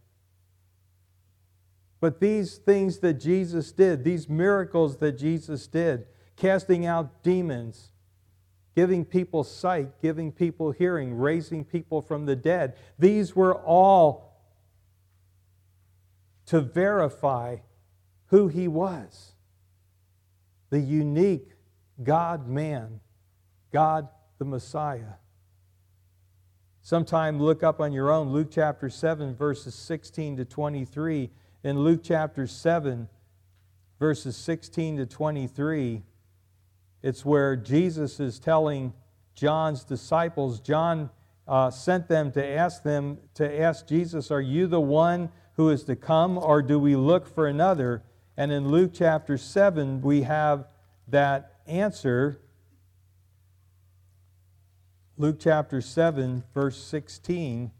But 1.98 2.20
these 2.20 2.58
things 2.58 2.98
that 2.98 3.14
Jesus 3.14 3.72
did, 3.72 4.04
these 4.04 4.28
miracles 4.28 4.98
that 4.98 5.12
Jesus 5.12 5.66
did, 5.66 6.06
casting 6.36 6.84
out 6.84 7.22
demons, 7.22 7.92
giving 8.76 9.06
people 9.06 9.44
sight, 9.44 10.02
giving 10.02 10.30
people 10.30 10.72
hearing, 10.72 11.14
raising 11.14 11.64
people 11.64 12.02
from 12.02 12.26
the 12.26 12.36
dead, 12.36 12.76
these 12.98 13.34
were 13.34 13.54
all 13.54 14.23
to 16.46 16.60
verify 16.60 17.56
who 18.26 18.48
he 18.48 18.68
was 18.68 19.34
the 20.70 20.80
unique 20.80 21.50
God 22.02 22.48
man, 22.48 22.98
God 23.72 24.08
the 24.38 24.44
Messiah. 24.44 25.14
Sometime 26.82 27.40
look 27.40 27.62
up 27.62 27.80
on 27.80 27.92
your 27.92 28.10
own 28.10 28.30
Luke 28.30 28.48
chapter 28.50 28.90
7, 28.90 29.36
verses 29.36 29.74
16 29.74 30.38
to 30.38 30.44
23. 30.44 31.30
In 31.62 31.78
Luke 31.78 32.00
chapter 32.02 32.46
7, 32.46 33.08
verses 34.00 34.36
16 34.36 34.96
to 34.96 35.06
23, 35.06 36.02
it's 37.02 37.24
where 37.24 37.54
Jesus 37.54 38.18
is 38.18 38.38
telling 38.40 38.92
John's 39.34 39.84
disciples, 39.84 40.58
John 40.58 41.08
uh, 41.46 41.70
sent 41.70 42.08
them 42.08 42.32
to 42.32 42.44
ask 42.44 42.82
them, 42.82 43.18
to 43.34 43.60
ask 43.60 43.86
Jesus, 43.86 44.30
Are 44.30 44.40
you 44.40 44.66
the 44.66 44.80
one 44.80 45.30
who 45.56 45.70
is 45.70 45.84
to 45.84 45.96
come, 45.96 46.36
or 46.38 46.62
do 46.62 46.78
we 46.78 46.96
look 46.96 47.32
for 47.32 47.46
another? 47.46 48.02
And 48.36 48.50
in 48.50 48.68
Luke 48.68 48.90
chapter 48.92 49.38
7, 49.38 50.02
we 50.02 50.22
have 50.22 50.66
that 51.08 51.60
answer. 51.66 52.40
Luke 55.16 55.36
chapter 55.38 55.80
7, 55.80 56.42
verse 56.52 56.82
16. 56.82 57.70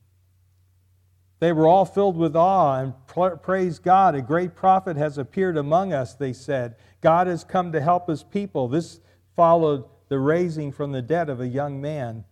They 1.40 1.52
were 1.52 1.66
all 1.66 1.84
filled 1.84 2.16
with 2.16 2.36
awe 2.36 2.80
and 2.80 3.42
praised 3.42 3.82
God. 3.82 4.14
A 4.14 4.22
great 4.22 4.54
prophet 4.54 4.96
has 4.96 5.18
appeared 5.18 5.56
among 5.56 5.92
us, 5.92 6.14
they 6.14 6.32
said. 6.32 6.76
God 7.00 7.26
has 7.26 7.44
come 7.44 7.72
to 7.72 7.80
help 7.80 8.08
his 8.08 8.22
people. 8.22 8.68
This 8.68 9.00
followed 9.34 9.84
the 10.08 10.18
raising 10.18 10.70
from 10.70 10.92
the 10.92 11.02
dead 11.02 11.28
of 11.28 11.40
a 11.40 11.48
young 11.48 11.80
man. 11.80 12.24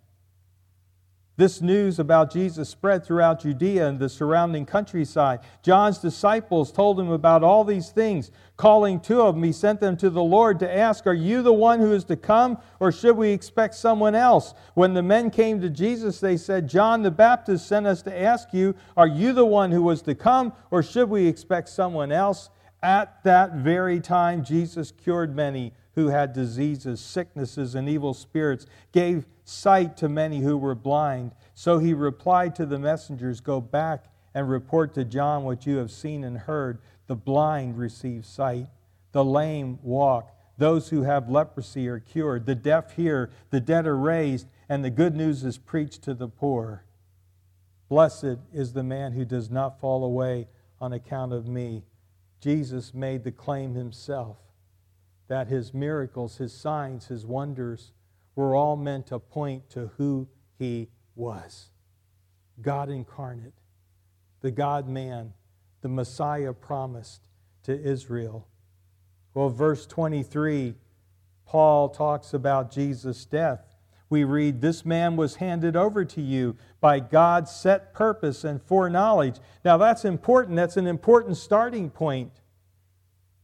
This 1.37 1.63
news 1.63 1.99
about 1.99 2.31
Jesus 2.31 2.69
spread 2.69 3.07
throughout 3.07 3.41
Judea 3.41 3.89
and 3.89 3.99
the 3.99 4.11
surrounding 4.11 4.67
countryside. 4.67 5.41
John's 5.63 5.97
disciples 5.97 6.71
told 6.71 7.01
him 7.01 7.11
about 7.11 7.43
all 7.43 7.65
these 7.65 7.89
things. 7.89 8.31
Calling 8.59 9.01
two 9.01 9.23
of 9.23 9.35
them, 9.35 9.43
he 9.43 9.51
sent 9.51 9.81
them 9.81 9.97
to 9.97 10.11
the 10.11 10.23
Lord 10.23 10.59
to 10.59 10.71
ask, 10.71 11.07
Are 11.07 11.15
you 11.15 11.43
the 11.43 11.53
one 11.53 11.81
who 11.81 11.93
is 11.95 12.05
to 12.05 12.17
come, 12.17 12.59
or 12.81 12.93
should 12.93 13.17
we 13.17 13.31
expect 13.31 13.75
someone 13.75 14.15
else? 14.15 14.53
When 14.75 14.93
the 14.93 15.03
men 15.03 15.31
came 15.31 15.59
to 15.63 15.71
Jesus, 15.71 16.21
they 16.21 16.37
said, 16.37 16.69
John 16.69 17.01
the 17.01 17.11
Baptist 17.11 17.67
sent 17.67 17.87
us 17.87 18.03
to 18.03 18.21
ask 18.21 18.53
you, 18.53 18.75
Are 18.95 19.09
you 19.09 19.33
the 19.33 19.47
one 19.47 19.73
who 19.73 19.83
was 19.83 20.03
to 20.03 20.15
come, 20.15 20.53
or 20.71 20.83
should 20.83 21.09
we 21.09 21.27
expect 21.27 21.71
someone 21.71 22.13
else? 22.13 22.51
At 22.83 23.23
that 23.23 23.53
very 23.55 24.01
time, 24.01 24.45
Jesus 24.45 24.91
cured 24.91 25.37
many 25.37 25.73
who 25.95 26.09
had 26.09 26.33
diseases, 26.33 27.01
sicknesses, 27.01 27.75
and 27.75 27.89
evil 27.89 28.15
spirits, 28.15 28.67
gave 28.93 29.27
sight 29.45 29.97
to 29.99 30.09
many 30.09 30.41
who 30.41 30.57
were 30.57 30.75
blind. 30.75 31.33
So 31.55 31.79
he 31.79 31.95
replied 31.95 32.57
to 32.57 32.67
the 32.67 32.79
messengers 32.79 33.41
Go 33.41 33.61
back 33.61 34.07
and 34.35 34.49
report 34.49 34.95
to 34.95 35.05
John 35.05 35.45
what 35.45 35.67
you 35.67 35.77
have 35.77 35.91
seen 35.91 36.25
and 36.25 36.39
heard. 36.39 36.79
The 37.07 37.17
blind 37.17 37.79
receive 37.79 38.25
sight, 38.25 38.69
the 39.13 39.25
lame 39.25 39.79
walk, 39.83 40.35
those 40.57 40.89
who 40.89 41.03
have 41.03 41.29
leprosy 41.29 41.89
are 41.89 42.01
cured, 42.01 42.47
the 42.47 42.55
deaf 42.55 42.93
hear, 42.93 43.31
the 43.51 43.61
dead 43.61 43.87
are 43.87 43.97
raised, 43.97 44.47
and 44.69 44.85
the 44.85 44.91
good 44.91 45.15
news 45.15 45.45
is 45.45 45.59
preached 45.59 46.03
to 46.03 46.15
the 46.15 46.29
poor. 46.29 46.85
Blessed 47.89 48.39
is 48.55 48.73
the 48.73 48.83
man 48.83 49.13
who 49.13 49.25
does 49.25 49.51
not 49.51 49.79
fall 49.81 50.05
away 50.05 50.49
on 50.81 50.93
account 50.93 51.33
of 51.33 51.47
me. 51.47 51.85
Jesus 52.43 52.93
made 52.93 53.23
the 53.23 53.31
claim 53.31 53.75
himself 53.75 54.37
that 55.29 55.47
his 55.47 55.73
miracles, 55.73 56.39
his 56.39 56.53
signs, 56.53 57.07
his 57.07 57.25
wonders 57.25 57.93
were 58.35 58.57
all 58.57 58.77
meant 58.77 59.07
to 59.07 59.21
point 59.21 59.71
to 59.71 59.93
who 59.97 60.29
he 60.59 60.89
was 61.15 61.71
God 62.61 62.91
incarnate, 62.91 63.55
the 64.41 64.51
God 64.51 64.89
man, 64.89 65.33
the 65.83 65.89
Messiah 65.89 66.53
promised 66.53 67.29
to 67.63 67.81
Israel. 67.81 68.47
Well, 69.35 69.49
verse 69.49 69.87
23, 69.87 70.75
Paul 71.47 71.89
talks 71.89 72.35
about 72.35 72.73
Jesus' 72.73 73.25
death. 73.25 73.72
We 74.13 74.25
read, 74.25 74.61
This 74.61 74.85
man 74.85 75.17
was 75.17 75.37
handed 75.37 75.75
over 75.75 76.05
to 76.05 76.21
you 76.21 76.59
by 76.83 77.01
God's 77.01 77.51
set 77.51 77.95
purpose 77.95 78.45
and 78.45 78.63
foreknowledge. 78.63 79.37
Now, 79.65 79.79
that's 79.79 80.05
important. 80.05 80.55
That's 80.55 80.77
an 80.77 80.87
important 80.87 81.39
starting 81.39 81.89
point. 81.89 82.31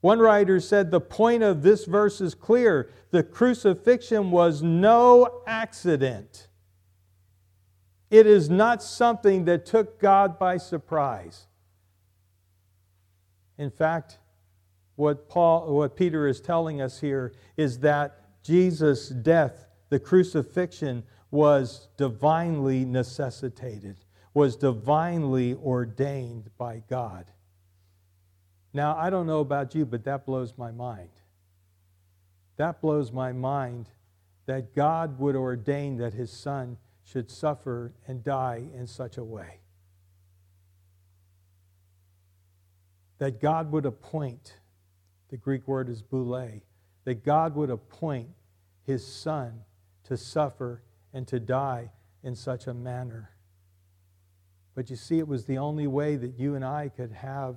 One 0.03 0.19
writer 0.19 0.61
said 0.61 0.91
the 0.91 1.01
point 1.01 1.43
of 1.43 1.63
this 1.63 1.87
verse 1.87 2.21
is 2.21 2.35
clear. 2.35 2.91
The 3.13 3.23
crucifixion 3.23 4.31
was 4.31 4.63
no 4.63 5.41
accident. 5.47 6.49
It 8.11 8.27
is 8.27 8.51
not 8.51 8.83
something 8.83 9.47
that 9.47 9.65
took 9.65 9.99
God 9.99 10.39
by 10.39 10.59
surprise. 10.59 11.47
In 13.57 13.71
fact, 13.71 14.19
what 14.97 15.31
Paul 15.31 15.75
what 15.75 15.97
Peter 15.97 16.29
is 16.29 16.43
telling 16.43 16.83
us 16.83 17.01
here 17.01 17.33
is 17.57 17.79
that 17.79 18.43
Jesus' 18.43 19.09
death, 19.09 19.68
the 19.89 19.99
crucifixion 19.99 21.03
was 21.31 21.89
divinely 21.97 22.85
necessitated, 22.85 23.97
was 24.35 24.57
divinely 24.57 25.55
ordained 25.55 26.51
by 26.59 26.83
God. 26.89 27.27
Now, 28.73 28.97
I 28.97 29.11
don't 29.11 29.27
know 29.27 29.41
about 29.41 29.75
you, 29.75 29.87
but 29.87 30.05
that 30.05 30.27
blows 30.27 30.55
my 30.57 30.71
mind. 30.71 31.11
That 32.57 32.81
blows 32.81 33.13
my 33.13 33.33
mind 33.33 33.89
that 34.47 34.75
God 34.75 35.19
would 35.19 35.37
ordain 35.37 35.99
that 35.99 36.15
his 36.15 36.31
son 36.31 36.79
should 37.05 37.31
suffer 37.31 37.93
and 38.07 38.23
die 38.23 38.65
in 38.75 38.87
such 38.87 39.17
a 39.17 39.25
way. 39.25 39.61
That 43.19 43.41
God 43.41 43.73
would 43.73 43.87
appoint, 43.87 44.55
the 45.29 45.37
Greek 45.37 45.67
word 45.67 45.89
is 45.89 46.03
boule, 46.03 46.61
that 47.05 47.25
God 47.25 47.55
would 47.57 47.71
appoint 47.71 48.29
his 48.85 49.07
son 49.07 49.65
to 50.09 50.17
suffer 50.17 50.83
and 51.13 51.27
to 51.29 51.39
die 51.39 51.91
in 52.23 52.35
such 52.35 52.67
a 52.67 52.75
manner. 52.75 53.31
But 54.75 54.91
you 54.91 54.97
see, 54.97 55.19
it 55.19 55.29
was 55.29 55.45
the 55.45 55.59
only 55.59 55.87
way 55.87 56.17
that 56.17 56.39
you 56.39 56.55
and 56.55 56.65
I 56.65 56.89
could 56.89 57.13
have 57.13 57.57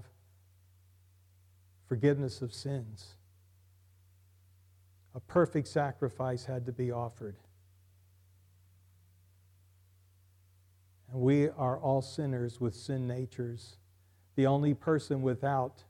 forgiveness 1.87 2.41
of 2.41 2.53
sins. 2.53 3.15
A 5.13 5.19
perfect 5.19 5.67
sacrifice 5.67 6.45
had 6.45 6.65
to 6.65 6.71
be 6.71 6.91
offered. 6.91 7.35
And 11.11 11.21
we 11.21 11.49
are 11.49 11.77
all 11.77 12.01
sinners 12.01 12.59
with 12.59 12.73
sin 12.73 13.07
natures. 13.07 13.77
The 14.35 14.47
only 14.47 14.73
person 14.73 15.21
without 15.21 15.83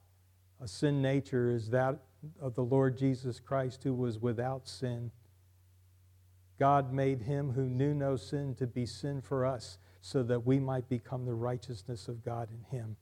a 0.60 0.67
sin 0.67 1.02
nature 1.02 1.50
is 1.50 1.69
that 1.69 2.00
of 2.39 2.56
the 2.56 2.63
Lord 2.63 2.97
Jesus 2.97 3.39
Christ, 3.39 3.84
who 3.84 3.93
was 3.93 4.19
without 4.19 4.67
sin. 4.67 5.12
God 6.62 6.93
made 6.93 7.24
him 7.24 7.54
who 7.54 7.63
knew 7.63 7.91
no 7.91 8.15
sin 8.15 8.54
to 8.60 8.67
be 8.67 8.86
sin 8.86 9.19
for 9.19 9.47
us, 9.47 9.80
so 10.00 10.21
that 10.21 10.45
we 10.45 10.60
might 10.60 10.88
become 10.88 11.26
the 11.26 11.34
righteousness 11.34 12.08
of 12.08 12.24
God 12.24 12.50
in 12.52 12.78
him. 12.78 12.97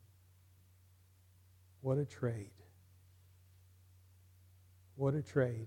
What 1.82 1.98
a 1.98 2.06
trade. 2.06 2.52
What 4.96 5.12
a 5.12 5.20
trade. 5.20 5.66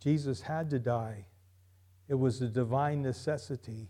Jesus 0.00 0.42
had 0.42 0.70
to 0.70 0.78
die. 0.78 1.26
It 2.08 2.14
was 2.14 2.40
a 2.40 2.46
divine 2.46 3.02
necessity. 3.02 3.88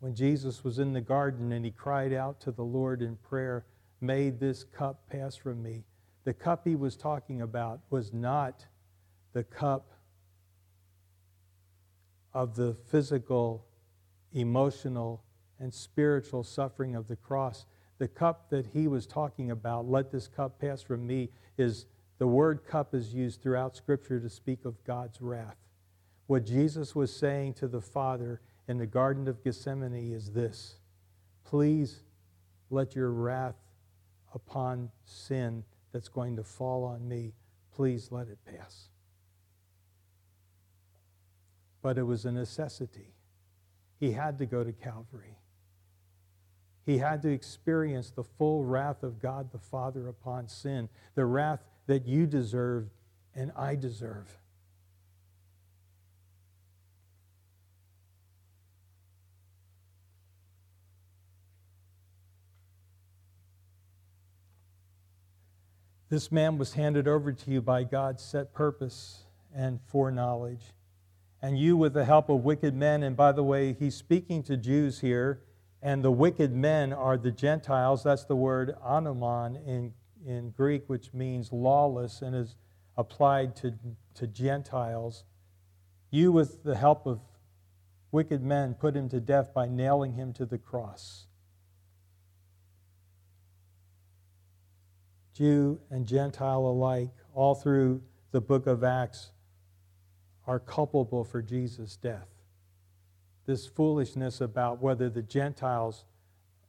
When 0.00 0.14
Jesus 0.14 0.62
was 0.62 0.78
in 0.78 0.92
the 0.92 1.00
garden 1.00 1.52
and 1.52 1.64
he 1.64 1.70
cried 1.70 2.12
out 2.12 2.38
to 2.42 2.52
the 2.52 2.64
Lord 2.64 3.00
in 3.00 3.16
prayer, 3.16 3.64
May 4.02 4.28
this 4.28 4.62
cup 4.62 5.08
pass 5.08 5.36
from 5.36 5.62
me. 5.62 5.84
The 6.24 6.34
cup 6.34 6.66
he 6.66 6.76
was 6.76 6.96
talking 6.96 7.40
about 7.40 7.80
was 7.88 8.12
not 8.12 8.66
the 9.34 9.44
cup 9.44 9.90
of 12.32 12.56
the 12.56 12.74
physical, 12.90 13.66
emotional, 14.32 15.22
and 15.60 15.72
spiritual 15.72 16.42
suffering 16.42 16.96
of 16.96 17.06
the 17.06 17.16
cross 17.16 17.66
the 17.98 18.08
cup 18.08 18.50
that 18.50 18.66
he 18.66 18.88
was 18.88 19.06
talking 19.06 19.50
about, 19.50 19.88
let 19.88 20.10
this 20.10 20.26
cup 20.26 20.60
pass 20.60 20.82
from 20.82 21.06
me, 21.06 21.30
is 21.56 21.86
the 22.18 22.26
word 22.26 22.64
cup 22.66 22.94
is 22.94 23.14
used 23.14 23.40
throughout 23.40 23.76
Scripture 23.76 24.20
to 24.20 24.28
speak 24.28 24.64
of 24.64 24.82
God's 24.84 25.20
wrath. 25.20 25.56
What 26.26 26.44
Jesus 26.44 26.94
was 26.94 27.14
saying 27.14 27.54
to 27.54 27.68
the 27.68 27.80
Father 27.80 28.40
in 28.66 28.78
the 28.78 28.86
Garden 28.86 29.28
of 29.28 29.42
Gethsemane 29.44 30.12
is 30.12 30.30
this 30.32 30.76
Please 31.44 32.02
let 32.70 32.94
your 32.94 33.10
wrath 33.10 33.56
upon 34.34 34.90
sin 35.04 35.62
that's 35.92 36.08
going 36.08 36.36
to 36.36 36.42
fall 36.42 36.84
on 36.84 37.06
me, 37.06 37.32
please 37.72 38.08
let 38.10 38.28
it 38.28 38.38
pass. 38.44 38.88
But 41.84 41.98
it 41.98 42.04
was 42.04 42.24
a 42.24 42.32
necessity. 42.32 43.12
He 44.00 44.12
had 44.12 44.38
to 44.38 44.46
go 44.46 44.64
to 44.64 44.72
Calvary. 44.72 45.36
He 46.86 46.96
had 46.96 47.20
to 47.22 47.28
experience 47.28 48.08
the 48.08 48.24
full 48.24 48.64
wrath 48.64 49.02
of 49.02 49.20
God 49.20 49.52
the 49.52 49.58
Father 49.58 50.08
upon 50.08 50.48
sin, 50.48 50.88
the 51.14 51.26
wrath 51.26 51.60
that 51.86 52.06
you 52.06 52.26
deserve 52.26 52.88
and 53.34 53.52
I 53.54 53.74
deserve. 53.74 54.38
This 66.08 66.32
man 66.32 66.56
was 66.56 66.72
handed 66.72 67.06
over 67.06 67.30
to 67.30 67.50
you 67.50 67.60
by 67.60 67.84
God's 67.84 68.22
set 68.22 68.54
purpose 68.54 69.24
and 69.54 69.80
foreknowledge. 69.82 70.62
And 71.44 71.58
you, 71.58 71.76
with 71.76 71.92
the 71.92 72.06
help 72.06 72.30
of 72.30 72.42
wicked 72.42 72.74
men, 72.74 73.02
and 73.02 73.14
by 73.14 73.30
the 73.30 73.44
way, 73.44 73.74
he's 73.74 73.94
speaking 73.94 74.42
to 74.44 74.56
Jews 74.56 75.00
here 75.00 75.42
and 75.82 76.02
the 76.02 76.10
wicked 76.10 76.50
men 76.56 76.94
are 76.94 77.18
the 77.18 77.30
Gentiles. 77.30 78.02
That's 78.02 78.24
the 78.24 78.34
word 78.34 78.74
anomon 78.82 79.56
in, 79.56 79.92
in 80.26 80.48
Greek, 80.52 80.84
which 80.86 81.12
means 81.12 81.52
lawless 81.52 82.22
and 82.22 82.34
is 82.34 82.56
applied 82.96 83.54
to, 83.56 83.74
to 84.14 84.26
Gentiles. 84.26 85.24
You, 86.10 86.32
with 86.32 86.62
the 86.62 86.76
help 86.76 87.04
of 87.04 87.20
wicked 88.10 88.42
men 88.42 88.72
put 88.72 88.96
him 88.96 89.10
to 89.10 89.20
death 89.20 89.52
by 89.52 89.68
nailing 89.68 90.14
him 90.14 90.32
to 90.32 90.46
the 90.46 90.56
cross. 90.56 91.26
Jew 95.34 95.78
and 95.90 96.06
Gentile 96.06 96.60
alike, 96.60 97.12
all 97.34 97.54
through 97.54 98.00
the 98.30 98.40
book 98.40 98.66
of 98.66 98.82
Acts, 98.82 99.32
are 100.46 100.60
culpable 100.60 101.24
for 101.24 101.42
Jesus' 101.42 101.96
death. 101.96 102.28
This 103.46 103.66
foolishness 103.66 104.40
about 104.40 104.82
whether 104.82 105.08
the 105.08 105.22
Gentiles 105.22 106.04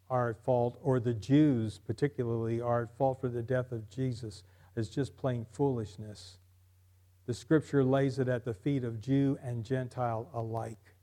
are 0.09 0.29
at 0.29 0.43
fault 0.43 0.77
or 0.83 0.99
the 0.99 1.13
Jews, 1.13 1.79
particularly, 1.85 2.61
are 2.61 2.83
at 2.83 2.97
fault 2.97 3.21
for 3.21 3.29
the 3.29 3.41
death 3.41 3.71
of 3.71 3.89
Jesus 3.89 4.43
is 4.75 4.89
just 4.89 5.17
plain 5.17 5.45
foolishness. 5.51 6.37
The 7.25 7.33
scripture 7.33 7.83
lays 7.83 8.19
it 8.19 8.27
at 8.27 8.45
the 8.45 8.53
feet 8.53 8.83
of 8.83 9.01
Jew 9.01 9.39
and 9.41 9.63
Gentile 9.63 10.29
alike, 10.33 10.93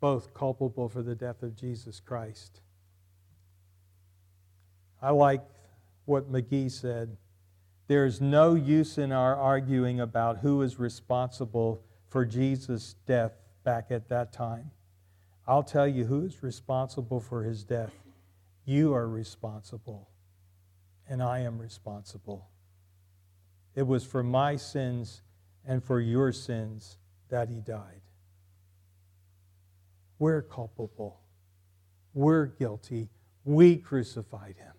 both 0.00 0.34
culpable 0.34 0.88
for 0.88 1.02
the 1.02 1.14
death 1.14 1.42
of 1.42 1.54
Jesus 1.54 2.00
Christ. 2.00 2.60
I 5.00 5.10
like 5.10 5.44
what 6.06 6.32
McGee 6.32 6.70
said. 6.70 7.16
There 7.88 8.04
is 8.04 8.20
no 8.20 8.54
use 8.54 8.98
in 8.98 9.12
our 9.12 9.34
arguing 9.34 9.98
about 9.98 10.38
who 10.38 10.60
is 10.60 10.78
responsible 10.78 11.82
for 12.08 12.24
Jesus' 12.26 12.94
death 13.06 13.32
back 13.64 13.90
at 13.90 14.08
that 14.10 14.32
time. 14.32 14.70
I'll 15.46 15.62
tell 15.62 15.88
you 15.88 16.04
who 16.04 16.26
is 16.26 16.42
responsible 16.42 17.18
for 17.18 17.42
his 17.42 17.64
death. 17.64 17.92
You 18.66 18.92
are 18.92 19.08
responsible, 19.08 20.10
and 21.08 21.22
I 21.22 21.40
am 21.40 21.58
responsible. 21.58 22.50
It 23.74 23.86
was 23.86 24.04
for 24.04 24.22
my 24.22 24.56
sins 24.56 25.22
and 25.66 25.82
for 25.82 25.98
your 25.98 26.32
sins 26.32 26.98
that 27.30 27.48
he 27.48 27.60
died. 27.60 28.02
We're 30.18 30.42
culpable. 30.42 31.20
We're 32.12 32.46
guilty. 32.46 33.08
We 33.44 33.76
crucified 33.76 34.56
him. 34.58 34.74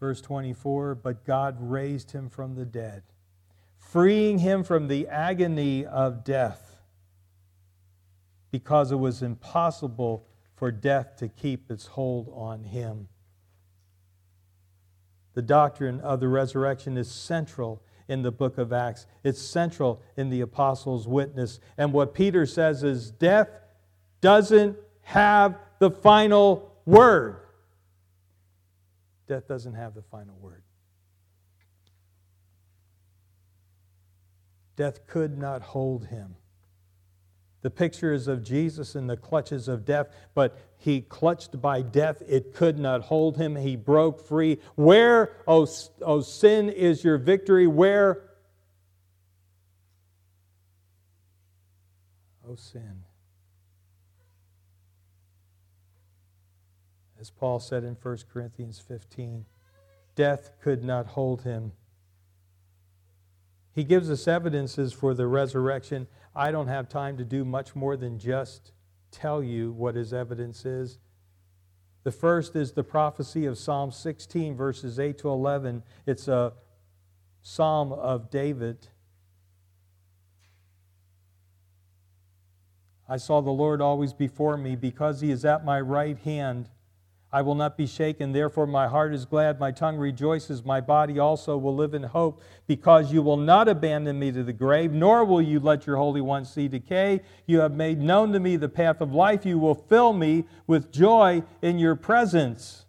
Verse 0.00 0.22
24, 0.22 0.94
but 0.94 1.26
God 1.26 1.58
raised 1.60 2.12
him 2.12 2.30
from 2.30 2.54
the 2.54 2.64
dead, 2.64 3.02
freeing 3.76 4.38
him 4.38 4.64
from 4.64 4.88
the 4.88 5.06
agony 5.06 5.84
of 5.84 6.24
death, 6.24 6.78
because 8.50 8.90
it 8.90 8.96
was 8.96 9.22
impossible 9.22 10.26
for 10.56 10.72
death 10.72 11.16
to 11.18 11.28
keep 11.28 11.70
its 11.70 11.86
hold 11.86 12.32
on 12.34 12.64
him. 12.64 13.08
The 15.34 15.42
doctrine 15.42 16.00
of 16.00 16.20
the 16.20 16.28
resurrection 16.28 16.96
is 16.96 17.10
central 17.10 17.82
in 18.08 18.22
the 18.22 18.32
book 18.32 18.58
of 18.58 18.72
Acts. 18.72 19.06
It's 19.22 19.40
central 19.40 20.02
in 20.16 20.30
the 20.30 20.40
apostles' 20.40 21.06
witness. 21.06 21.60
And 21.78 21.92
what 21.92 22.12
Peter 22.12 22.44
says 22.44 22.82
is 22.82 23.10
death 23.10 23.48
doesn't 24.20 24.76
have 25.02 25.56
the 25.78 25.90
final 25.90 26.74
word. 26.84 27.36
Death 29.30 29.46
doesn't 29.46 29.74
have 29.74 29.94
the 29.94 30.02
final 30.02 30.34
word. 30.40 30.64
Death 34.74 35.06
could 35.06 35.38
not 35.38 35.62
hold 35.62 36.06
him. 36.06 36.34
The 37.62 37.70
picture 37.70 38.12
is 38.12 38.26
of 38.26 38.42
Jesus 38.42 38.96
in 38.96 39.06
the 39.06 39.16
clutches 39.16 39.68
of 39.68 39.84
death, 39.84 40.08
but 40.34 40.58
he 40.78 41.02
clutched 41.02 41.62
by 41.62 41.80
death. 41.80 42.24
It 42.26 42.54
could 42.54 42.80
not 42.80 43.02
hold 43.02 43.36
him. 43.36 43.54
He 43.54 43.76
broke 43.76 44.20
free. 44.26 44.58
Where, 44.74 45.36
O 45.46 45.62
oh, 45.62 45.68
oh, 46.02 46.20
sin, 46.22 46.68
is 46.68 47.04
your 47.04 47.16
victory? 47.16 47.68
Where, 47.68 48.30
O 52.44 52.50
oh, 52.50 52.54
sin? 52.56 53.04
As 57.20 57.30
Paul 57.30 57.60
said 57.60 57.84
in 57.84 57.96
1 58.00 58.18
Corinthians 58.32 58.78
15. 58.78 59.44
Death 60.14 60.50
could 60.60 60.82
not 60.82 61.08
hold 61.08 61.42
him. 61.42 61.72
He 63.72 63.84
gives 63.84 64.10
us 64.10 64.26
evidences 64.26 64.92
for 64.92 65.14
the 65.14 65.26
resurrection. 65.26 66.08
I 66.34 66.50
don't 66.50 66.68
have 66.68 66.88
time 66.88 67.16
to 67.18 67.24
do 67.24 67.44
much 67.44 67.76
more 67.76 67.96
than 67.96 68.18
just 68.18 68.72
tell 69.10 69.42
you 69.42 69.72
what 69.72 69.94
his 69.94 70.12
evidence 70.12 70.64
is. 70.64 70.98
The 72.02 72.12
first 72.12 72.56
is 72.56 72.72
the 72.72 72.82
prophecy 72.82 73.44
of 73.44 73.58
Psalm 73.58 73.92
16, 73.92 74.56
verses 74.56 74.98
8 74.98 75.18
to 75.18 75.28
11. 75.28 75.82
It's 76.06 76.28
a 76.28 76.54
psalm 77.42 77.92
of 77.92 78.30
David. 78.30 78.88
I 83.08 83.18
saw 83.18 83.42
the 83.42 83.50
Lord 83.50 83.82
always 83.82 84.12
before 84.12 84.56
me 84.56 84.76
because 84.76 85.20
he 85.20 85.30
is 85.30 85.44
at 85.44 85.64
my 85.64 85.80
right 85.80 86.18
hand. 86.18 86.70
I 87.32 87.42
will 87.42 87.54
not 87.54 87.76
be 87.76 87.86
shaken. 87.86 88.32
Therefore, 88.32 88.66
my 88.66 88.88
heart 88.88 89.14
is 89.14 89.24
glad, 89.24 89.60
my 89.60 89.70
tongue 89.70 89.96
rejoices, 89.96 90.64
my 90.64 90.80
body 90.80 91.20
also 91.20 91.56
will 91.56 91.74
live 91.74 91.94
in 91.94 92.02
hope, 92.02 92.42
because 92.66 93.12
you 93.12 93.22
will 93.22 93.36
not 93.36 93.68
abandon 93.68 94.18
me 94.18 94.32
to 94.32 94.42
the 94.42 94.52
grave, 94.52 94.92
nor 94.92 95.24
will 95.24 95.40
you 95.40 95.60
let 95.60 95.86
your 95.86 95.96
Holy 95.96 96.20
One 96.20 96.44
see 96.44 96.66
decay. 96.66 97.20
You 97.46 97.60
have 97.60 97.72
made 97.72 98.00
known 98.00 98.32
to 98.32 98.40
me 98.40 98.56
the 98.56 98.68
path 98.68 99.00
of 99.00 99.12
life. 99.12 99.46
You 99.46 99.58
will 99.58 99.76
fill 99.76 100.12
me 100.12 100.44
with 100.66 100.90
joy 100.90 101.44
in 101.62 101.78
your 101.78 101.94
presence. 101.94 102.84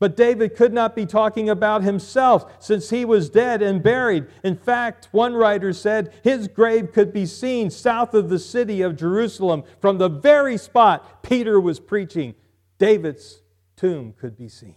But 0.00 0.16
David 0.16 0.56
could 0.56 0.72
not 0.72 0.94
be 0.94 1.06
talking 1.06 1.48
about 1.50 1.82
himself 1.82 2.52
since 2.60 2.90
he 2.90 3.04
was 3.04 3.30
dead 3.30 3.62
and 3.62 3.82
buried. 3.82 4.26
In 4.44 4.56
fact, 4.56 5.08
one 5.10 5.34
writer 5.34 5.72
said 5.72 6.12
his 6.22 6.46
grave 6.46 6.92
could 6.92 7.12
be 7.12 7.26
seen 7.26 7.70
south 7.70 8.14
of 8.14 8.28
the 8.28 8.38
city 8.38 8.80
of 8.82 8.96
Jerusalem 8.96 9.64
from 9.80 9.98
the 9.98 10.08
very 10.08 10.56
spot 10.56 11.22
Peter 11.24 11.60
was 11.60 11.80
preaching 11.80 12.34
David's 12.78 13.42
tomb 13.76 14.12
could 14.12 14.36
be 14.36 14.48
seen. 14.48 14.76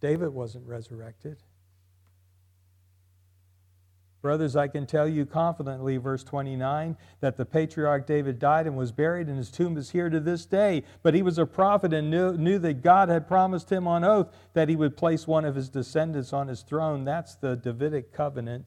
David 0.00 0.28
wasn't 0.30 0.66
resurrected. 0.66 1.38
Brothers, 4.22 4.56
I 4.56 4.66
can 4.66 4.86
tell 4.86 5.06
you 5.06 5.24
confidently, 5.24 5.98
verse 5.98 6.24
29, 6.24 6.96
that 7.20 7.36
the 7.36 7.44
patriarch 7.44 8.06
David 8.06 8.38
died 8.38 8.66
and 8.66 8.76
was 8.76 8.90
buried, 8.90 9.28
and 9.28 9.36
his 9.36 9.50
tomb 9.50 9.76
is 9.76 9.90
here 9.90 10.10
to 10.10 10.18
this 10.18 10.46
day. 10.46 10.82
But 11.02 11.14
he 11.14 11.22
was 11.22 11.38
a 11.38 11.46
prophet 11.46 11.92
and 11.92 12.10
knew, 12.10 12.36
knew 12.36 12.58
that 12.58 12.82
God 12.82 13.08
had 13.08 13.28
promised 13.28 13.70
him 13.70 13.86
on 13.86 14.02
oath 14.02 14.34
that 14.54 14.68
he 14.68 14.74
would 14.74 14.96
place 14.96 15.28
one 15.28 15.44
of 15.44 15.54
his 15.54 15.68
descendants 15.68 16.32
on 16.32 16.48
his 16.48 16.62
throne. 16.62 17.04
That's 17.04 17.36
the 17.36 17.54
Davidic 17.54 18.12
covenant, 18.12 18.64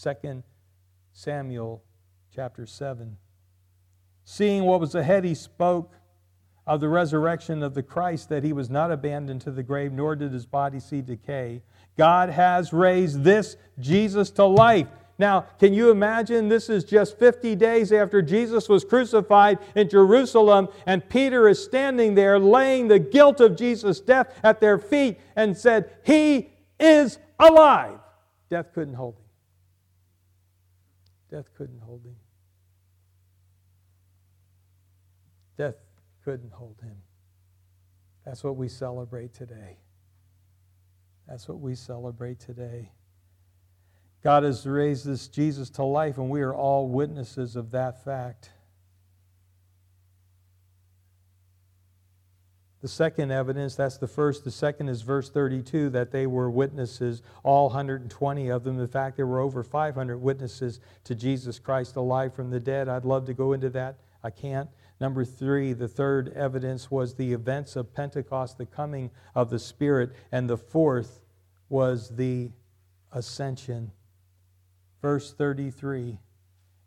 2 0.00 0.44
Samuel 1.12 1.82
chapter 2.32 2.64
7. 2.64 3.16
Seeing 4.24 4.64
what 4.64 4.80
was 4.80 4.94
ahead, 4.94 5.24
he 5.24 5.34
spoke 5.34 5.92
of 6.66 6.80
the 6.80 6.88
resurrection 6.88 7.62
of 7.62 7.74
the 7.74 7.82
Christ, 7.82 8.28
that 8.28 8.44
he 8.44 8.52
was 8.52 8.70
not 8.70 8.92
abandoned 8.92 9.40
to 9.42 9.50
the 9.50 9.62
grave, 9.62 9.92
nor 9.92 10.14
did 10.14 10.32
his 10.32 10.46
body 10.46 10.78
see 10.78 11.02
decay. 11.02 11.62
God 11.96 12.30
has 12.30 12.72
raised 12.72 13.24
this 13.24 13.56
Jesus 13.78 14.30
to 14.32 14.44
life. 14.44 14.86
Now, 15.18 15.42
can 15.58 15.74
you 15.74 15.90
imagine? 15.90 16.48
This 16.48 16.70
is 16.70 16.84
just 16.84 17.18
50 17.18 17.54
days 17.56 17.92
after 17.92 18.22
Jesus 18.22 18.68
was 18.68 18.84
crucified 18.84 19.58
in 19.74 19.88
Jerusalem, 19.88 20.68
and 20.86 21.06
Peter 21.08 21.48
is 21.48 21.62
standing 21.62 22.14
there 22.14 22.38
laying 22.38 22.88
the 22.88 22.98
guilt 22.98 23.40
of 23.40 23.56
Jesus' 23.56 24.00
death 24.00 24.32
at 24.42 24.60
their 24.60 24.78
feet 24.78 25.18
and 25.36 25.56
said, 25.56 25.90
He 26.04 26.50
is 26.78 27.18
alive. 27.38 27.98
Death 28.48 28.72
couldn't 28.72 28.94
hold 28.94 29.16
him. 29.16 29.24
Death 31.30 31.50
couldn't 31.54 31.80
hold 31.80 32.04
him. 32.04 32.16
Death 35.58 35.74
couldn't 36.24 36.52
hold 36.52 36.80
him. 36.82 36.96
That's 38.24 38.44
what 38.44 38.56
we 38.56 38.68
celebrate 38.68 39.34
today. 39.34 39.78
That's 41.26 41.48
what 41.48 41.60
we 41.60 41.74
celebrate 41.74 42.40
today. 42.40 42.92
God 44.22 44.42
has 44.42 44.66
raised 44.66 45.06
this 45.06 45.28
Jesus 45.28 45.70
to 45.70 45.84
life, 45.84 46.18
and 46.18 46.28
we 46.28 46.42
are 46.42 46.54
all 46.54 46.88
witnesses 46.88 47.56
of 47.56 47.70
that 47.70 48.04
fact. 48.04 48.50
The 52.82 52.88
second 52.88 53.30
evidence, 53.30 53.76
that's 53.76 53.98
the 53.98 54.08
first. 54.08 54.44
The 54.44 54.50
second 54.50 54.88
is 54.88 55.02
verse 55.02 55.28
32 55.30 55.90
that 55.90 56.10
they 56.10 56.26
were 56.26 56.50
witnesses, 56.50 57.22
all 57.42 57.68
120 57.68 58.48
of 58.48 58.64
them. 58.64 58.80
In 58.80 58.88
fact, 58.88 59.16
there 59.16 59.26
were 59.26 59.40
over 59.40 59.62
500 59.62 60.18
witnesses 60.18 60.80
to 61.04 61.14
Jesus 61.14 61.58
Christ 61.58 61.96
alive 61.96 62.34
from 62.34 62.50
the 62.50 62.60
dead. 62.60 62.88
I'd 62.88 63.04
love 63.04 63.26
to 63.26 63.34
go 63.34 63.52
into 63.52 63.68
that. 63.70 63.96
I 64.22 64.30
can't. 64.30 64.68
Number 65.00 65.24
three, 65.24 65.72
the 65.72 65.88
third 65.88 66.28
evidence 66.34 66.90
was 66.90 67.14
the 67.14 67.32
events 67.32 67.74
of 67.74 67.94
Pentecost, 67.94 68.58
the 68.58 68.66
coming 68.66 69.10
of 69.34 69.48
the 69.48 69.58
Spirit. 69.58 70.12
And 70.30 70.48
the 70.48 70.58
fourth 70.58 71.20
was 71.70 72.10
the 72.16 72.50
ascension. 73.10 73.92
Verse 75.00 75.32
33 75.32 76.18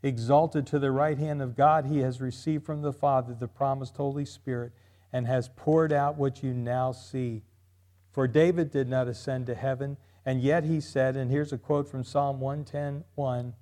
Exalted 0.04 0.68
to 0.68 0.80
the 0.80 0.92
right 0.92 1.18
hand 1.18 1.42
of 1.42 1.56
God, 1.56 1.86
he 1.86 2.00
has 2.00 2.20
received 2.20 2.66
from 2.66 2.82
the 2.82 2.92
Father 2.92 3.34
the 3.34 3.48
promised 3.48 3.96
Holy 3.96 4.26
Spirit 4.26 4.74
and 5.14 5.26
has 5.26 5.50
poured 5.56 5.94
out 5.94 6.18
what 6.18 6.44
you 6.44 6.54
now 6.54 6.92
see. 6.92 7.44
For 8.12 8.28
David 8.28 8.70
did 8.70 8.90
not 8.90 9.08
ascend 9.08 9.48
to 9.48 9.56
heaven, 9.56 9.98
and 10.26 10.42
yet 10.42 10.66
he 10.66 10.82
said, 10.82 11.16
and 11.16 11.32
here's 11.32 11.54
a 11.54 11.58
quote 11.58 11.88
from 11.88 12.04
Psalm 12.04 12.42
110 12.42 13.06
1 13.16 13.54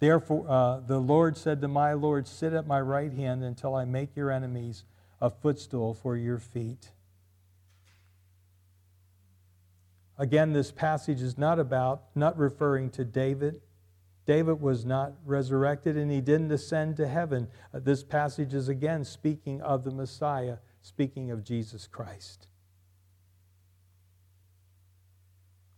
Therefore, 0.00 0.46
uh, 0.48 0.80
the 0.80 0.98
Lord 0.98 1.36
said 1.36 1.60
to 1.60 1.68
my 1.68 1.92
Lord, 1.92 2.26
Sit 2.26 2.54
at 2.54 2.66
my 2.66 2.80
right 2.80 3.12
hand 3.12 3.44
until 3.44 3.74
I 3.74 3.84
make 3.84 4.16
your 4.16 4.30
enemies 4.30 4.84
a 5.20 5.28
footstool 5.28 5.92
for 5.92 6.16
your 6.16 6.38
feet. 6.38 6.90
Again, 10.16 10.54
this 10.54 10.72
passage 10.72 11.20
is 11.20 11.36
not 11.36 11.58
about, 11.58 12.04
not 12.14 12.36
referring 12.38 12.90
to 12.90 13.04
David. 13.04 13.60
David 14.26 14.60
was 14.60 14.86
not 14.86 15.12
resurrected 15.24 15.96
and 15.96 16.10
he 16.10 16.20
didn't 16.20 16.50
ascend 16.52 16.96
to 16.96 17.06
heaven. 17.06 17.48
Uh, 17.74 17.80
this 17.80 18.02
passage 18.02 18.54
is 18.54 18.68
again 18.68 19.04
speaking 19.04 19.60
of 19.60 19.84
the 19.84 19.90
Messiah, 19.90 20.58
speaking 20.82 21.30
of 21.30 21.44
Jesus 21.44 21.86
Christ. 21.86 22.46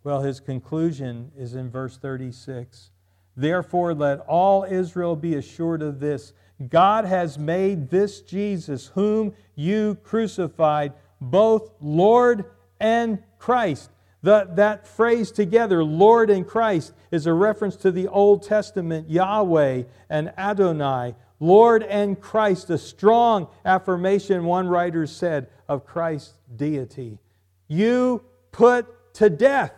Well, 0.04 0.22
his 0.22 0.38
conclusion 0.38 1.32
is 1.36 1.54
in 1.54 1.70
verse 1.70 1.96
36. 1.96 2.91
Therefore, 3.36 3.94
let 3.94 4.20
all 4.20 4.64
Israel 4.64 5.16
be 5.16 5.34
assured 5.34 5.82
of 5.82 6.00
this 6.00 6.32
God 6.68 7.04
has 7.04 7.38
made 7.38 7.90
this 7.90 8.20
Jesus, 8.20 8.88
whom 8.88 9.34
you 9.54 9.96
crucified, 10.04 10.92
both 11.20 11.70
Lord 11.80 12.44
and 12.78 13.22
Christ. 13.38 13.90
The, 14.22 14.48
that 14.54 14.86
phrase 14.86 15.32
together, 15.32 15.82
Lord 15.82 16.30
and 16.30 16.46
Christ, 16.46 16.92
is 17.10 17.26
a 17.26 17.32
reference 17.32 17.74
to 17.76 17.90
the 17.90 18.06
Old 18.06 18.44
Testament 18.44 19.10
Yahweh 19.10 19.82
and 20.08 20.32
Adonai. 20.38 21.14
Lord 21.40 21.82
and 21.82 22.20
Christ, 22.20 22.70
a 22.70 22.78
strong 22.78 23.48
affirmation, 23.64 24.44
one 24.44 24.68
writer 24.68 25.08
said, 25.08 25.48
of 25.68 25.84
Christ's 25.84 26.34
deity. 26.54 27.18
You 27.66 28.22
put 28.52 29.14
to 29.14 29.28
death 29.28 29.72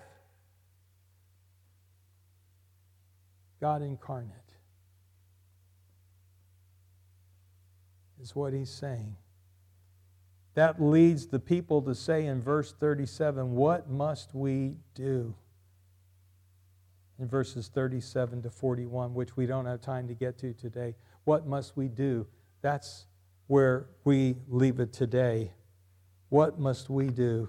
God 3.61 3.83
incarnate, 3.83 4.31
is 8.21 8.35
what 8.35 8.53
he's 8.53 8.71
saying. 8.71 9.17
That 10.55 10.81
leads 10.81 11.27
the 11.27 11.41
people 11.41 11.83
to 11.83 11.95
say 11.95 12.27
in 12.27 12.41
verse 12.41 12.73
37, 12.73 13.55
What 13.55 13.91
must 13.91 14.35
we 14.35 14.77
do? 14.95 15.35
In 17.19 17.29
verses 17.29 17.69
37 17.69 18.43
to 18.43 18.51
41, 18.51 19.15
which 19.15 19.37
we 19.37 19.47
don't 19.47 19.67
have 19.67 19.81
time 19.81 20.09
to 20.09 20.15
get 20.15 20.39
to 20.39 20.53
today. 20.53 20.95
What 21.25 21.47
must 21.47 21.77
we 21.77 21.89
do? 21.89 22.27
That's 22.61 23.07
where 23.47 23.87
we 24.05 24.37
leave 24.49 24.81
it 24.81 24.93
today. 24.93 25.53
What 26.29 26.59
must 26.59 26.91
we 26.91 27.09
do? 27.09 27.49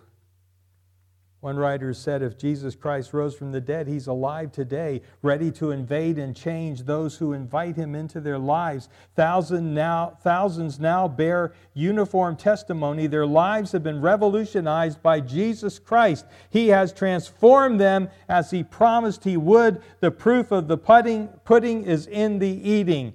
One 1.45 1.57
writer 1.57 1.93
said 1.93 2.23
if 2.23 2.39
Jesus 2.39 2.73
Christ 2.73 3.13
rose 3.13 3.35
from 3.35 3.51
the 3.51 3.61
dead, 3.61 3.87
he's 3.87 4.07
alive 4.07 4.51
today, 4.51 5.03
ready 5.21 5.51
to 5.51 5.69
invade 5.69 6.17
and 6.17 6.35
change 6.35 6.81
those 6.81 7.17
who 7.17 7.33
invite 7.33 7.75
him 7.75 7.93
into 7.93 8.19
their 8.19 8.39
lives. 8.39 8.89
Thousands 9.15 9.61
now, 9.61 10.17
thousands 10.23 10.79
now 10.79 11.07
bear 11.07 11.53
uniform 11.75 12.35
testimony. 12.35 13.05
Their 13.05 13.27
lives 13.27 13.73
have 13.73 13.83
been 13.83 14.01
revolutionized 14.01 15.03
by 15.03 15.19
Jesus 15.19 15.77
Christ. 15.77 16.25
He 16.49 16.69
has 16.69 16.91
transformed 16.91 17.79
them 17.79 18.09
as 18.27 18.49
he 18.49 18.63
promised 18.63 19.23
he 19.23 19.37
would. 19.37 19.83
The 19.99 20.09
proof 20.09 20.51
of 20.51 20.67
the 20.67 20.79
pudding, 20.79 21.29
pudding 21.43 21.83
is 21.83 22.07
in 22.07 22.39
the 22.39 22.47
eating. 22.47 23.13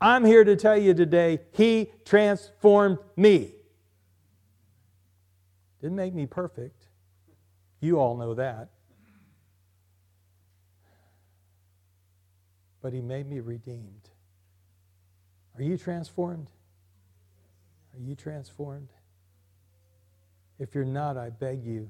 I'm 0.00 0.24
here 0.24 0.42
to 0.42 0.56
tell 0.56 0.76
you 0.76 0.92
today, 0.92 1.38
he 1.52 1.92
transformed 2.04 2.98
me. 3.14 3.54
Didn't 5.80 5.94
make 5.94 6.14
me 6.14 6.26
perfect 6.26 6.81
you 7.82 7.98
all 7.98 8.16
know 8.16 8.34
that. 8.34 8.68
But 12.80 12.92
he 12.92 13.00
made 13.00 13.28
me 13.28 13.40
redeemed. 13.40 14.10
Are 15.56 15.62
you 15.62 15.76
transformed? 15.76 16.50
Are 17.94 18.00
you 18.00 18.14
transformed? 18.14 18.88
If 20.58 20.74
you're 20.74 20.84
not, 20.84 21.16
I 21.16 21.30
beg 21.30 21.64
you, 21.64 21.88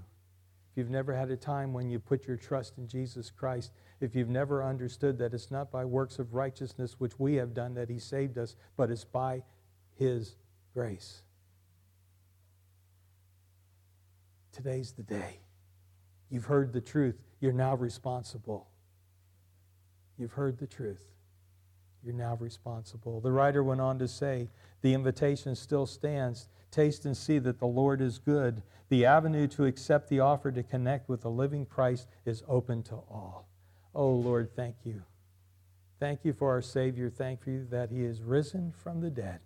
if 0.73 0.79
you've 0.79 0.91
never 0.91 1.15
had 1.15 1.31
a 1.31 1.37
time 1.37 1.75
when 1.75 1.91
you 1.91 1.99
put 1.99 2.27
your 2.27 2.39
trust 2.39 2.79
in 2.79 2.89
Jesus 2.89 3.31
Christ, 3.31 3.73
if 4.01 4.17
you've 4.17 4.31
never 4.31 4.65
understood 4.65 5.19
that 5.19 5.35
it's 5.35 5.51
not 5.51 5.71
by 5.71 5.85
works 5.85 6.19
of 6.19 6.33
righteousness 6.33 6.97
which 6.99 7.19
we 7.19 7.35
have 7.35 7.53
done 7.53 7.75
that 7.75 7.91
He 7.91 7.99
saved 7.99 8.39
us, 8.39 8.57
but 8.77 8.91
it's 8.91 9.05
by 9.05 9.43
His 9.99 10.37
grace. 10.73 11.23
Today's 14.53 14.93
the 14.93 15.03
day. 15.03 15.42
You've 16.33 16.47
heard 16.47 16.73
the 16.73 16.81
truth. 16.81 17.21
You're 17.41 17.53
now 17.53 17.77
responsible. 17.77 18.67
You've 20.17 20.33
heard 20.33 20.59
the 20.59 20.67
truth. 20.67 21.05
You're 22.03 22.15
now 22.15 22.39
responsible. 22.41 23.21
The 23.21 23.31
writer 23.31 23.63
went 23.63 23.83
on 23.83 23.99
to 23.99 24.09
say 24.09 24.49
the 24.81 24.95
invitation 24.95 25.55
still 25.55 25.85
stands. 25.85 26.49
Taste 26.71 27.05
and 27.05 27.15
see 27.15 27.39
that 27.41 27.59
the 27.59 27.67
Lord 27.67 28.01
is 28.01 28.19
good. 28.19 28.63
The 28.89 29.05
avenue 29.05 29.47
to 29.49 29.67
accept 29.67 30.09
the 30.09 30.21
offer 30.21 30.51
to 30.51 30.63
connect 30.63 31.07
with 31.07 31.21
the 31.21 31.31
living 31.31 31.67
Christ 31.67 32.09
is 32.25 32.43
open 32.49 32.83
to 32.85 32.95
all. 32.95 33.47
Oh, 33.95 34.13
Lord, 34.13 34.57
thank 34.57 34.77
you. 34.85 35.03
Thank 36.01 36.25
you 36.25 36.33
for 36.33 36.51
our 36.51 36.63
Savior. 36.63 37.11
Thank 37.11 37.47
you 37.47 37.67
that 37.71 37.91
He 37.91 38.05
is 38.05 38.23
risen 38.23 38.73
from 38.73 39.03
the 39.03 39.11
dead. 39.11 39.41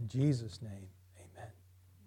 In 0.00 0.06
Jesus' 0.06 0.62
name. 0.62 0.93